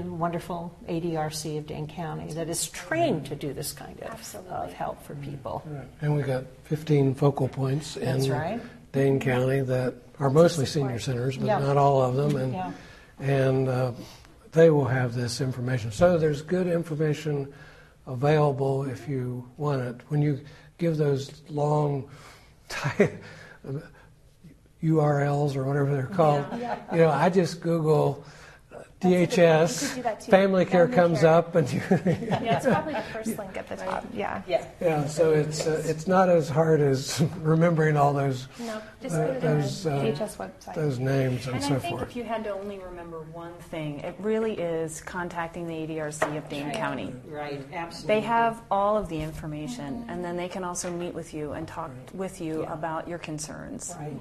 the 0.01 0.09
wonderful 0.09 0.75
ADRC 0.89 1.59
of 1.59 1.67
Dane 1.67 1.87
County 1.87 2.33
that 2.33 2.49
is 2.49 2.69
trained 2.69 3.27
to 3.27 3.35
do 3.35 3.53
this 3.53 3.73
kind 3.73 3.99
of, 4.01 4.35
of 4.49 4.73
help 4.73 5.03
for 5.03 5.13
people. 5.15 5.63
And 6.01 6.15
we've 6.15 6.25
got 6.25 6.45
15 6.63 7.13
focal 7.15 7.47
points 7.47 7.95
in 7.97 8.31
right. 8.31 8.59
Dane 8.91 9.19
County 9.19 9.61
that 9.61 9.93
are 10.19 10.29
mostly 10.29 10.65
senior 10.65 10.99
centers, 10.99 11.37
but 11.37 11.45
Yeah. 11.45 11.59
not 11.59 11.77
all 11.77 12.01
of 12.01 12.15
them. 12.15 12.35
And 12.35 12.53
Yeah. 12.53 12.71
and 13.19 13.69
uh, 13.69 13.91
they 14.51 14.69
will 14.71 14.85
have 14.85 15.13
this 15.13 15.41
information. 15.41 15.91
So 15.91 16.17
there's 16.17 16.41
good 16.41 16.67
information 16.67 17.53
available 18.07 18.85
if 18.85 19.07
you 19.07 19.47
want 19.57 19.81
it. 19.81 20.01
When 20.07 20.21
you 20.21 20.39
give 20.79 20.97
those 20.97 21.43
long 21.49 22.09
URLs 24.83 25.55
or 25.55 25.63
whatever 25.65 25.93
they're 25.93 26.07
called, 26.07 26.45
you 26.91 26.97
know, 26.97 27.09
I 27.09 27.29
just 27.29 27.61
Google 27.61 28.23
You 28.25 28.33
DHS, 29.03 29.87
could 29.89 29.95
do 29.95 30.01
that 30.03 30.21
too. 30.21 30.31
family 30.31 30.65
care 30.65 30.87
Family 30.87 30.95
comes 30.95 31.19
care. 31.21 31.29
up, 31.33 31.55
and 31.55 31.71
you, 31.71 31.81
Yeah, 31.89 32.57
it's 32.57 32.65
probably 32.65 32.93
the 32.93 33.01
first 33.13 33.37
link 33.37 33.57
at 33.57 33.67
the 33.67 33.75
top. 33.75 34.05
Yeah. 34.13 34.41
Yeah. 34.47 34.65
yeah. 34.81 35.05
So 35.07 35.31
it's 35.31 35.67
uh, 35.67 35.81
it's 35.85 36.07
not 36.07 36.29
as 36.29 36.49
hard 36.49 36.81
as 36.81 37.21
remembering 37.41 37.97
all 37.97 38.13
those 38.13 38.47
No, 38.59 38.81
just 39.01 39.15
Uh, 39.15 39.27
go 39.27 39.33
to 39.33 39.39
those, 39.39 39.83
the 39.83 39.91
uh, 39.91 40.03
DHS 40.03 40.37
website. 40.37 40.73
those 40.75 40.99
names 40.99 41.45
and, 41.47 41.55
And 41.55 41.63
so 41.63 41.75
I 41.75 41.79
think 41.79 41.97
forth. 41.97 42.09
if 42.09 42.15
you 42.15 42.23
had 42.23 42.43
to 42.45 42.51
only 42.51 42.79
remember 42.79 43.21
one 43.33 43.53
thing, 43.69 43.99
it 43.99 44.15
really 44.19 44.53
is 44.53 45.01
contacting 45.01 45.67
the 45.67 45.73
ADRC 45.73 46.37
of 46.37 46.47
Dane 46.49 46.71
County. 46.71 47.13
Right, 47.27 47.61
absolutely. 47.73 48.15
They 48.15 48.21
have 48.21 48.61
all 48.71 48.97
of 48.97 49.09
the 49.09 49.19
information, 49.21 50.05
and 50.07 50.23
then 50.23 50.37
they 50.37 50.47
can 50.47 50.63
also 50.63 50.91
meet 50.91 51.13
with 51.13 51.33
you 51.33 51.51
and 51.53 51.67
talk 51.67 51.91
with 52.13 52.39
you 52.41 52.63
about 52.63 53.07
your 53.07 53.17
concerns. 53.19 53.95
Right. 53.99 54.13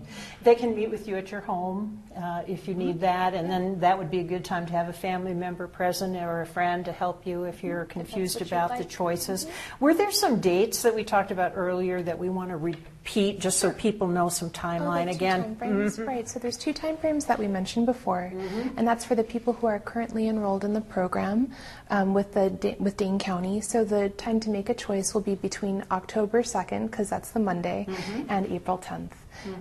They 0.43 0.55
can 0.55 0.75
meet 0.75 0.91
with 0.91 1.07
you 1.09 1.17
at 1.17 1.31
your 1.31 1.41
home 1.41 2.03
uh, 2.17 2.43
if 2.47 2.69
you 2.69 2.75
need 2.75 3.01
that, 3.01 3.35
and 3.35 3.51
then 3.51 3.81
that 3.81 3.97
would 3.99 4.11
be 4.11 4.21
a 4.21 4.25
good 4.25 4.45
time 4.45 4.67
to 4.67 4.73
have 4.73 4.89
a 4.89 4.93
family 4.93 5.35
member 5.35 5.67
present 5.67 6.17
or 6.17 6.43
a 6.43 6.47
friend 6.47 6.85
to 6.85 6.93
help 6.93 7.27
you 7.27 7.45
if 7.45 7.63
you're 7.63 7.85
confused 7.87 8.43
about 8.43 8.77
the 8.79 8.85
choices. 8.85 9.47
Were 9.81 9.95
there 9.95 10.11
some 10.13 10.41
dates 10.41 10.83
that 10.83 10.95
we 10.95 11.05
talked 11.05 11.31
about 11.31 11.53
earlier 11.57 12.03
that 12.03 12.19
we 12.19 12.29
want 12.29 12.51
to 12.51 12.57
repeat 12.57 13.41
just 13.41 13.59
so 13.59 13.73
people 13.73 14.07
know 14.07 14.29
some 14.29 14.49
Oh, 14.49 14.51
timeline 14.59 15.05
two 15.05 15.11
again? 15.17 15.57
timeframes, 15.57 16.07
Right. 16.07 16.29
So 16.29 16.39
there's 16.39 16.57
two 16.57 16.73
timeframes 16.73 17.27
that 17.27 17.39
we 17.39 17.47
mentioned 17.49 17.87
before, 17.87 18.33
and 18.77 18.87
that's 18.87 19.05
for 19.05 19.15
the 19.15 19.25
people 19.25 19.53
who 19.55 19.67
are 19.67 19.79
currently 19.79 20.29
enrolled 20.29 20.65
in 20.65 20.73
the 20.75 20.81
program 20.81 21.53
um, 21.91 22.15
with 22.15 22.33
the 22.35 22.77
with 22.79 22.97
Dane 22.97 23.19
County. 23.19 23.61
So 23.61 23.85
the 23.85 24.11
time 24.11 24.39
to 24.41 24.51
make 24.51 24.69
a 24.69 24.75
choice 24.75 25.15
will 25.15 25.21
be 25.23 25.35
between 25.35 25.85
October 25.91 26.43
2nd, 26.43 26.91
because 26.91 27.09
that's 27.11 27.31
the 27.31 27.41
Monday, 27.41 27.87
and 28.29 28.47
April 28.53 28.79
10th. 28.79 29.11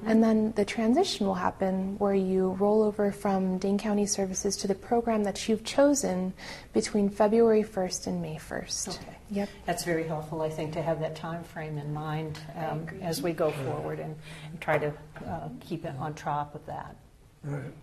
And 0.06 0.24
then 0.24 0.54
the 0.54 0.65
transition 0.65 1.26
will 1.26 1.36
happen 1.36 1.98
where 1.98 2.13
you 2.13 2.52
roll 2.60 2.84
over 2.84 3.12
from 3.12 3.58
Dane 3.58 3.78
County 3.78 4.06
services 4.06 4.58
to 4.58 4.67
the 4.67 4.76
program 4.76 5.24
that 5.24 5.48
you've 5.48 5.63
chosen 5.63 6.34
between 6.74 7.10
February 7.10 7.63
1st 7.63 8.08
and 8.08 8.22
May 8.22 8.36
1st. 8.36 9.00
Okay. 9.00 9.17
Yep. 9.32 9.50
That's 9.65 9.86
very 9.86 10.04
helpful, 10.04 10.41
I 10.41 10.50
think, 10.50 10.74
to 10.74 10.82
have 10.82 11.00
that 11.00 11.15
time 11.15 11.44
frame 11.44 11.78
in 11.78 11.94
mind 11.94 12.39
um, 12.58 12.88
as 13.02 13.22
we 13.22 13.32
go 13.32 13.52
forward 13.52 14.00
and, 14.00 14.15
and 14.46 14.62
try 14.62 14.78
to 14.78 14.94
uh, 15.26 15.50
keep 15.62 15.86
it 15.86 15.94
on 15.98 16.13
top 16.13 16.54
of 16.54 16.65
that. 16.65 16.96
Right. 17.44 17.74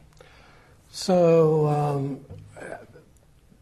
So, 0.91 1.67
um, 1.67 2.21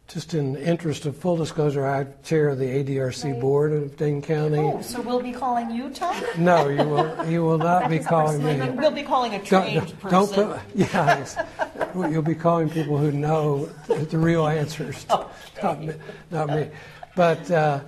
just 0.07 0.33
in 0.33 0.55
interest 0.55 1.05
of 1.05 1.17
full 1.17 1.35
disclosure, 1.35 1.85
I 1.85 2.05
chair 2.23 2.55
the 2.55 2.65
ADRC 2.65 3.31
Right. 3.33 3.41
board 3.41 3.73
of 3.73 3.97
Dane 3.97 4.21
County. 4.21 4.57
Oh, 4.59 4.81
so 4.81 5.01
we'll 5.01 5.21
be 5.21 5.33
calling 5.33 5.69
you, 5.69 5.89
Tom? 5.89 6.15
No, 6.37 6.69
you 6.69 6.77
will. 6.77 7.29
You 7.29 7.43
will 7.43 7.57
not 7.57 7.89
be 7.89 7.99
calling 7.99 8.41
me. 8.43 8.57
We'll 8.69 8.91
be 8.91 9.03
calling 9.03 9.33
a 9.33 9.39
Don't, 9.39 9.47
trained 9.63 9.93
don't, 10.01 10.11
don't 10.11 10.33
person. 10.33 10.47
put, 10.47 10.59
yeah, 11.93 12.09
you'll 12.09 12.21
be 12.21 12.35
calling 12.35 12.69
people 12.69 12.97
who 12.97 13.11
know 13.11 13.65
the 13.87 14.17
real 14.17 14.47
answers, 14.47 15.05
not, 15.61 15.83
me, 15.83 15.93
not 16.31 16.49
me. 16.49 16.69
But, 17.15 17.51
uh, 17.51 17.81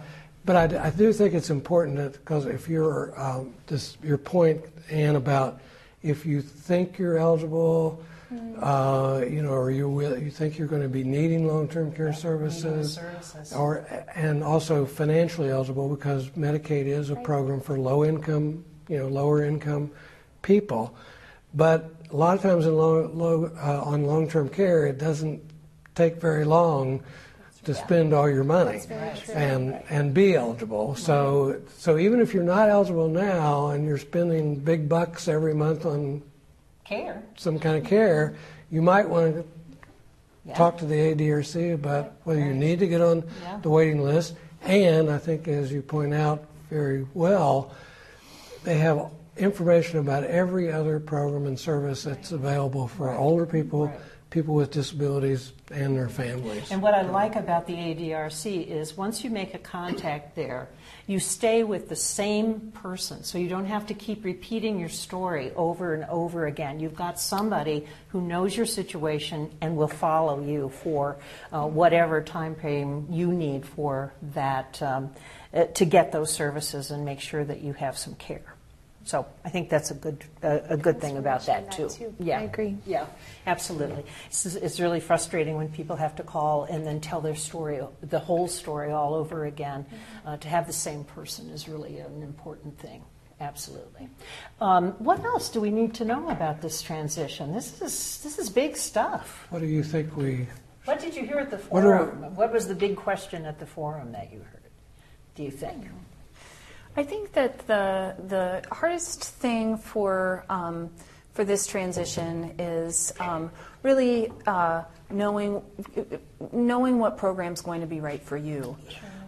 but 0.43 0.73
I, 0.73 0.87
I 0.87 0.89
do 0.89 1.13
think 1.13 1.33
it's 1.33 1.49
important 1.49 1.97
that 1.97 2.13
because 2.13 2.47
if 2.47 2.67
you're 2.67 3.13
um, 3.19 3.53
this, 3.67 3.97
your 4.03 4.17
point, 4.17 4.61
Anne, 4.89 5.15
about 5.15 5.61
if 6.03 6.25
you 6.25 6.41
think 6.41 6.97
you're 6.97 7.17
eligible, 7.17 8.03
uh, 8.59 9.23
you 9.27 9.41
know, 9.41 9.51
or 9.51 9.71
you 9.71 9.89
will, 9.89 10.17
you 10.17 10.29
think 10.29 10.57
you're 10.57 10.67
going 10.67 10.81
to 10.81 10.89
be 10.89 11.03
needing 11.03 11.47
long-term 11.47 11.91
care 11.93 12.13
services, 12.13 12.93
services. 12.93 13.53
or 13.53 13.85
and 14.15 14.43
also 14.43 14.85
financially 14.85 15.49
eligible 15.49 15.89
because 15.89 16.29
Medicaid 16.31 16.85
is 16.85 17.09
a 17.09 17.15
program 17.15 17.59
for 17.59 17.79
low-income, 17.79 18.63
you 18.87 18.97
know, 18.97 19.07
lower-income 19.07 19.91
people. 20.41 20.95
But 21.53 21.89
a 22.11 22.15
lot 22.15 22.35
of 22.35 22.41
times 22.43 22.65
in 22.65 22.75
low, 22.75 23.07
low, 23.07 23.45
uh, 23.45 23.81
on 23.83 24.05
long-term 24.05 24.49
care, 24.49 24.85
it 24.85 24.99
doesn't 24.99 25.41
take 25.95 26.17
very 26.21 26.45
long 26.45 27.03
to 27.65 27.73
spend 27.73 28.13
all 28.13 28.29
your 28.29 28.43
money 28.43 28.73
That's 28.73 28.85
very 28.85 29.17
true. 29.17 29.33
and 29.35 29.83
and 29.89 30.13
be 30.13 30.35
eligible. 30.35 30.95
So 30.95 31.61
so 31.77 31.97
even 31.97 32.21
if 32.21 32.33
you're 32.33 32.43
not 32.43 32.69
eligible 32.69 33.09
now 33.09 33.69
and 33.69 33.85
you're 33.85 33.97
spending 33.97 34.55
big 34.55 34.87
bucks 34.87 35.27
every 35.27 35.53
month 35.53 35.85
on 35.85 36.21
Care. 36.89 37.21
some 37.37 37.59
kind 37.59 37.77
of 37.77 37.83
care, 37.83 38.33
you 38.71 38.81
might 38.81 39.07
want 39.07 39.35
to 39.35 39.45
Yeah. 40.45 40.55
talk 40.55 40.79
to 40.79 40.85
the 40.85 40.95
ADRC 40.95 41.71
about 41.71 42.13
whether 42.23 42.39
you 42.39 42.53
need 42.53 42.79
to 42.79 42.87
get 42.87 42.99
on 42.99 43.23
Yeah. 43.43 43.59
the 43.61 43.69
waiting 43.69 44.01
list. 44.03 44.33
And 44.63 45.11
I 45.11 45.19
think, 45.19 45.47
as 45.47 45.71
you 45.71 45.83
point 45.83 46.15
out 46.15 46.45
very 46.71 47.05
well, 47.13 47.69
they 48.63 48.79
have 48.79 49.05
information 49.37 49.99
about 49.99 50.23
every 50.23 50.71
other 50.71 50.99
program 50.99 51.45
and 51.45 51.59
service 51.59 52.03
that's 52.03 52.31
available 52.31 52.87
for 52.87 53.11
older 53.11 53.45
people, 53.45 53.85
Right. 53.85 53.99
people 54.31 54.55
with 54.55 54.71
disabilities, 54.71 55.53
and 55.71 55.95
their 55.95 56.09
families. 56.09 56.71
And 56.71 56.81
what 56.81 56.95
I 56.95 57.03
like 57.03 57.35
about 57.35 57.67
the 57.67 57.75
ADRC 57.75 58.63
is 58.63 58.97
once 58.97 59.23
you 59.23 59.29
make 59.29 59.53
a 59.53 59.59
contact 59.59 60.35
there, 60.35 60.67
you 61.09 61.19
stay 61.19 61.63
with 61.63 61.89
the 61.89 61.95
same 61.95 62.71
person. 62.71 63.23
So 63.23 63.39
you 63.39 63.49
don't 63.49 63.65
have 63.65 63.87
to 63.87 63.95
keep 63.95 64.23
repeating 64.23 64.79
your 64.79 64.89
story 64.89 65.51
over 65.55 65.95
and 65.95 66.05
over 66.05 66.45
again. 66.45 66.79
You've 66.79 66.93
got 66.93 67.19
somebody 67.19 67.87
who 68.09 68.21
knows 68.21 68.55
your 68.55 68.67
situation 68.67 69.51
and 69.59 69.75
will 69.75 69.87
follow 69.87 70.39
you 70.39 70.69
for 70.69 71.17
uh, 71.51 71.65
whatever 71.65 72.21
time 72.21 72.53
frame 72.53 73.07
you 73.09 73.33
need 73.33 73.65
for 73.65 74.13
that 74.35 74.79
um, 74.83 75.09
uh, 75.51 75.63
to 75.63 75.83
get 75.83 76.11
those 76.11 76.31
services 76.31 76.91
and 76.91 77.03
make 77.03 77.21
sure 77.21 77.43
that 77.43 77.61
you 77.61 77.73
have 77.73 77.97
some 77.97 78.13
care. 78.13 78.53
So 79.09 79.25
I 79.43 79.49
think 79.49 79.71
that's 79.71 79.89
a 79.89 79.95
good 79.95 80.23
uh, 80.43 80.59
a 80.69 80.77
good 80.77 81.01
thing 81.01 81.17
about 81.17 81.43
that 81.47 81.71
too. 81.71 81.87
That 81.87 81.97
too. 81.97 82.13
Yeah, 82.19 82.41
I 82.41 82.43
agree. 82.43 82.77
yeah, 82.85 83.07
absolutely. 83.47 84.03
It's, 84.27 84.45
it's 84.45 84.79
really 84.79 84.99
frustrating 84.99 85.55
when 85.57 85.69
people 85.69 85.95
have 85.95 86.15
to 86.17 86.23
call 86.23 86.65
and 86.65 86.85
then 86.85 87.01
tell 87.01 87.19
their 87.19 87.35
story, 87.35 87.79
the 88.03 88.19
whole 88.19 88.47
story 88.47 88.91
all 88.91 89.15
over 89.15 89.45
again. 89.45 89.87
Uh, 90.27 90.37
to 90.37 90.47
have 90.47 90.67
the 90.67 90.73
same 90.73 91.03
person 91.05 91.49
is 91.49 91.67
really 91.67 91.97
an 91.97 92.21
important 92.21 92.77
thing. 92.77 93.01
Absolutely. 93.41 94.09
Um, 94.61 94.91
what 94.99 95.23
else 95.25 95.49
do 95.49 95.59
we 95.59 95.71
need 95.71 95.95
to 95.95 96.05
know 96.05 96.29
about 96.29 96.61
this 96.61 96.83
transition? 96.83 97.51
This 97.51 97.81
is 97.81 98.21
this 98.21 98.37
is 98.37 98.47
big 98.47 98.77
stuff. 98.77 99.47
What 99.49 99.59
do 99.61 99.65
you 99.65 99.81
think 99.81 100.15
we? 100.15 100.45
What 100.85 100.99
did 100.99 101.15
you 101.15 101.25
hear 101.25 101.39
at 101.39 101.49
the 101.49 101.57
What 101.57 101.81
do 101.81 101.91
I- 101.93 101.97
forum? 101.97 102.35
What 102.35 102.53
was 102.53 102.67
the 102.67 102.75
big 102.75 102.95
question 102.95 103.45
at 103.47 103.57
the 103.57 103.65
forum 103.65 104.11
that 104.11 104.31
you 104.31 104.37
heard? 104.51 104.69
Do 105.33 105.41
you 105.41 105.49
think? 105.51 105.85
I 106.99 107.03
think 107.03 107.31
that 107.31 107.65
the 107.65 108.13
the 108.27 108.61
hardest 108.75 109.23
thing 109.23 109.77
for 109.77 110.43
um, 110.49 110.89
for 111.31 111.45
this 111.45 111.65
transition 111.65 112.53
is 112.59 113.13
um, 113.21 113.51
really 113.83 114.33
uh, 114.45 114.83
knowing 115.09 115.61
knowing 116.51 116.99
what 116.99 117.17
program's 117.17 117.61
going 117.61 117.79
to 117.79 117.87
be 117.87 118.01
right 118.01 118.21
for 118.21 118.35
you. 118.35 118.75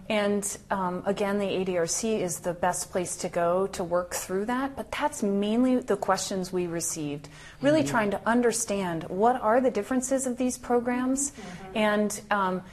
And 0.10 0.46
um, 0.70 1.04
again, 1.06 1.40
the 1.40 1.46
ADRC 1.46 2.20
is 2.20 2.40
the 2.40 2.54
best 2.54 2.92
place 2.92 3.16
to 3.16 3.30
go 3.30 3.68
to 3.68 3.86
work 3.86 4.14
through 4.16 4.48
that. 4.48 4.76
But 4.76 4.92
that's 4.92 5.24
mainly 5.24 5.78
the 5.78 5.96
questions 5.96 6.52
we 6.52 6.68
received. 6.68 7.30
Really 7.62 7.86
trying 7.86 8.12
to 8.12 8.20
understand 8.26 9.04
what 9.04 9.42
are 9.42 9.62
the 9.62 9.72
differences 9.72 10.28
of 10.28 10.36
these 10.36 10.58
programs, 10.58 11.32
and 11.74 12.20
um, 12.32 12.64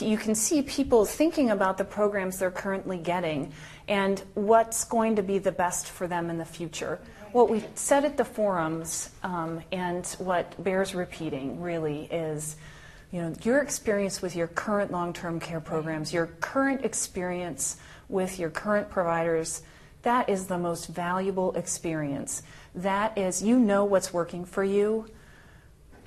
you 0.00 0.16
can 0.16 0.34
see 0.34 0.62
people 0.62 1.04
thinking 1.04 1.50
about 1.50 1.78
the 1.78 1.84
programs 1.84 2.38
they're 2.38 2.50
currently 2.50 2.98
getting 2.98 3.52
and 3.88 4.22
what's 4.34 4.84
going 4.84 5.16
to 5.16 5.22
be 5.22 5.38
the 5.38 5.52
best 5.52 5.88
for 5.88 6.06
them 6.06 6.30
in 6.30 6.38
the 6.38 6.44
future. 6.44 6.98
What 7.32 7.50
we 7.50 7.64
said 7.74 8.04
at 8.04 8.16
the 8.16 8.24
forums 8.24 9.10
um, 9.22 9.62
and 9.72 10.06
what 10.18 10.62
bears 10.62 10.94
repeating 10.94 11.60
really 11.60 12.04
is 12.04 12.56
you 13.12 13.22
know, 13.22 13.34
your 13.42 13.60
experience 13.60 14.20
with 14.20 14.34
your 14.34 14.48
current 14.48 14.90
long-term 14.90 15.40
care 15.40 15.60
programs, 15.60 16.12
your 16.12 16.26
current 16.40 16.84
experience 16.84 17.76
with 18.08 18.38
your 18.38 18.50
current 18.50 18.90
providers, 18.90 19.62
that 20.02 20.28
is 20.28 20.46
the 20.46 20.58
most 20.58 20.86
valuable 20.86 21.52
experience. 21.54 22.42
That 22.74 23.16
is, 23.16 23.42
you 23.42 23.58
know 23.58 23.84
what's 23.84 24.12
working 24.12 24.44
for 24.44 24.64
you. 24.64 25.06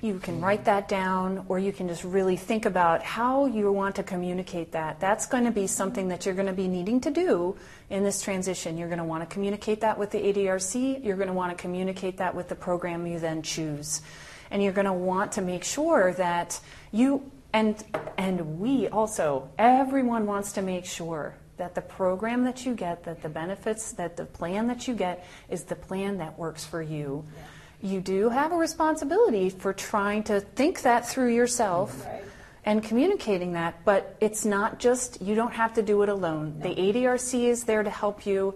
You 0.02 0.18
can 0.18 0.40
write 0.40 0.64
that 0.64 0.88
down, 0.88 1.44
or 1.48 1.58
you 1.58 1.72
can 1.72 1.86
just 1.86 2.04
really 2.04 2.36
think 2.36 2.64
about 2.64 3.02
how 3.02 3.44
you 3.44 3.70
want 3.70 3.96
to 3.96 4.02
communicate 4.02 4.72
that. 4.72 4.98
That's 4.98 5.26
going 5.26 5.44
to 5.44 5.50
be 5.50 5.66
something 5.66 6.08
that 6.08 6.24
you're 6.24 6.34
going 6.34 6.46
to 6.46 6.54
be 6.54 6.68
needing 6.68 7.02
to 7.02 7.10
do 7.10 7.56
in 7.90 8.02
this 8.02 8.22
transition. 8.22 8.78
You're 8.78 8.88
going 8.88 8.98
to 8.98 9.04
want 9.04 9.28
to 9.28 9.32
communicate 9.32 9.82
that 9.82 9.98
with 9.98 10.10
the 10.10 10.18
ADRC. 10.18 11.04
You're 11.04 11.16
going 11.16 11.28
to 11.28 11.34
want 11.34 11.56
to 11.56 11.60
communicate 11.60 12.16
that 12.16 12.34
with 12.34 12.48
the 12.48 12.54
program 12.54 13.06
you 13.06 13.18
then 13.18 13.42
choose. 13.42 14.00
And 14.50 14.62
you're 14.62 14.72
going 14.72 14.86
to 14.86 14.92
want 14.92 15.32
to 15.32 15.42
make 15.42 15.64
sure 15.64 16.14
that 16.14 16.58
you 16.92 17.30
and 17.52 17.82
and 18.16 18.60
we 18.60 18.88
also 18.88 19.50
everyone 19.58 20.26
wants 20.26 20.52
to 20.52 20.62
make 20.62 20.84
sure 20.84 21.34
that 21.56 21.74
the 21.74 21.82
program 21.82 22.44
that 22.44 22.64
you 22.64 22.74
get, 22.74 23.04
that 23.04 23.22
the 23.22 23.28
benefits, 23.28 23.92
that 23.92 24.16
the 24.16 24.24
plan 24.24 24.66
that 24.68 24.88
you 24.88 24.94
get 24.94 25.26
is 25.50 25.64
the 25.64 25.76
plan 25.76 26.16
that 26.18 26.38
works 26.38 26.64
for 26.64 26.80
you. 26.80 27.22
You 27.82 28.00
do 28.00 28.28
have 28.28 28.52
a 28.52 28.56
responsibility 28.56 29.48
for 29.50 29.72
trying 29.72 30.24
to 30.24 30.40
think 30.40 30.82
that 30.82 31.08
through 31.08 31.34
yourself 31.34 32.06
and 32.64 32.82
communicating 32.82 33.52
that, 33.52 33.84
but 33.84 34.16
it's 34.20 34.44
not 34.44 34.78
just, 34.78 35.22
you 35.22 35.34
don't 35.34 35.54
have 35.54 35.72
to 35.74 35.82
do 35.82 36.02
it 36.02 36.10
alone. 36.10 36.58
The 36.60 36.74
ADRC 36.74 37.44
is 37.44 37.64
there 37.64 37.82
to 37.82 37.90
help 37.90 38.26
you. 38.26 38.54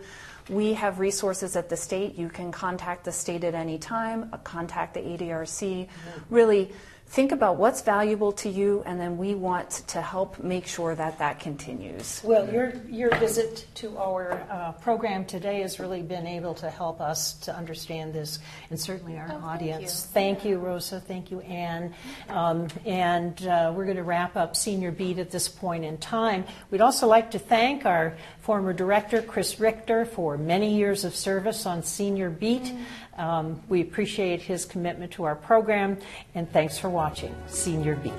We 0.51 0.75
have 0.75 0.99
resources 0.99 1.57
at 1.57 1.71
the 1.71 1.77
state. 1.77 2.19
You 2.19 2.29
can 2.29 2.53
contact 2.53 3.05
the 3.05 3.13
state 3.13 3.45
at 3.45 3.55
any 3.55 3.79
time, 3.79 4.29
uh, 4.31 4.37
contact 4.39 4.93
the 4.93 5.01
ADRC. 5.01 5.89
Really 6.29 6.71
think 7.07 7.31
about 7.31 7.57
what's 7.59 7.81
valuable 7.83 8.33
to 8.33 8.49
you, 8.49 8.83
and 8.87 8.99
then 8.99 9.17
we 9.19 9.35
want 9.37 9.71
to 9.87 10.01
help 10.03 10.43
make 10.43 10.67
sure 10.67 10.97
that 10.97 11.19
that 11.21 11.39
continues. 11.39 12.21
Well, 12.25 12.53
your, 12.53 12.73
your 12.89 13.15
visit 13.19 13.67
to 13.77 13.97
our 13.99 14.33
uh, 14.51 14.73
program 14.73 15.25
today 15.25 15.61
has 15.61 15.79
really 15.79 16.03
been 16.03 16.27
able 16.27 16.55
to 16.55 16.69
help 16.71 17.01
us 17.01 17.35
to 17.41 17.55
understand 17.55 18.13
this, 18.15 18.41
and 18.71 18.81
certainly 18.81 19.17
our 19.17 19.27
Oh, 19.27 19.33
thank 19.35 19.45
audience. 19.45 19.83
you. 19.83 20.13
Thank 20.13 20.45
you, 20.45 20.59
Rosa. 20.59 20.99
Thank 20.99 21.31
you, 21.31 21.41
Anne. 21.41 21.95
Um, 22.29 22.67
and 22.85 23.47
uh, 23.47 23.73
we're 23.77 23.85
going 23.85 23.97
to 23.97 24.03
wrap 24.03 24.35
up 24.37 24.57
Senior 24.57 24.91
Beat 24.91 25.19
at 25.21 25.31
this 25.31 25.47
point 25.49 25.85
in 25.85 25.99
time. 25.99 26.45
We'd 26.73 26.81
also 26.81 27.07
like 27.07 27.31
to 27.33 27.39
thank 27.39 27.87
our 27.87 28.17
former 28.41 28.73
director, 28.73 29.23
Chris 29.23 29.61
Richter, 29.61 30.05
for 30.05 30.37
many 30.37 30.77
years 30.77 31.05
of 31.05 31.15
service 31.15 31.65
on 31.65 31.83
Senior 31.85 32.29
Beat. 32.31 32.73
Um, 33.17 33.61
we 33.69 33.81
appreciate 33.81 34.43
his 34.43 34.65
commitment 34.65 35.13
to 35.13 35.25
our 35.25 35.37
program, 35.37 35.99
and 36.35 36.51
thanks 36.53 36.79
for 36.79 36.91
watching 36.91 37.35
Senior 37.47 37.97
Beat. 37.97 38.13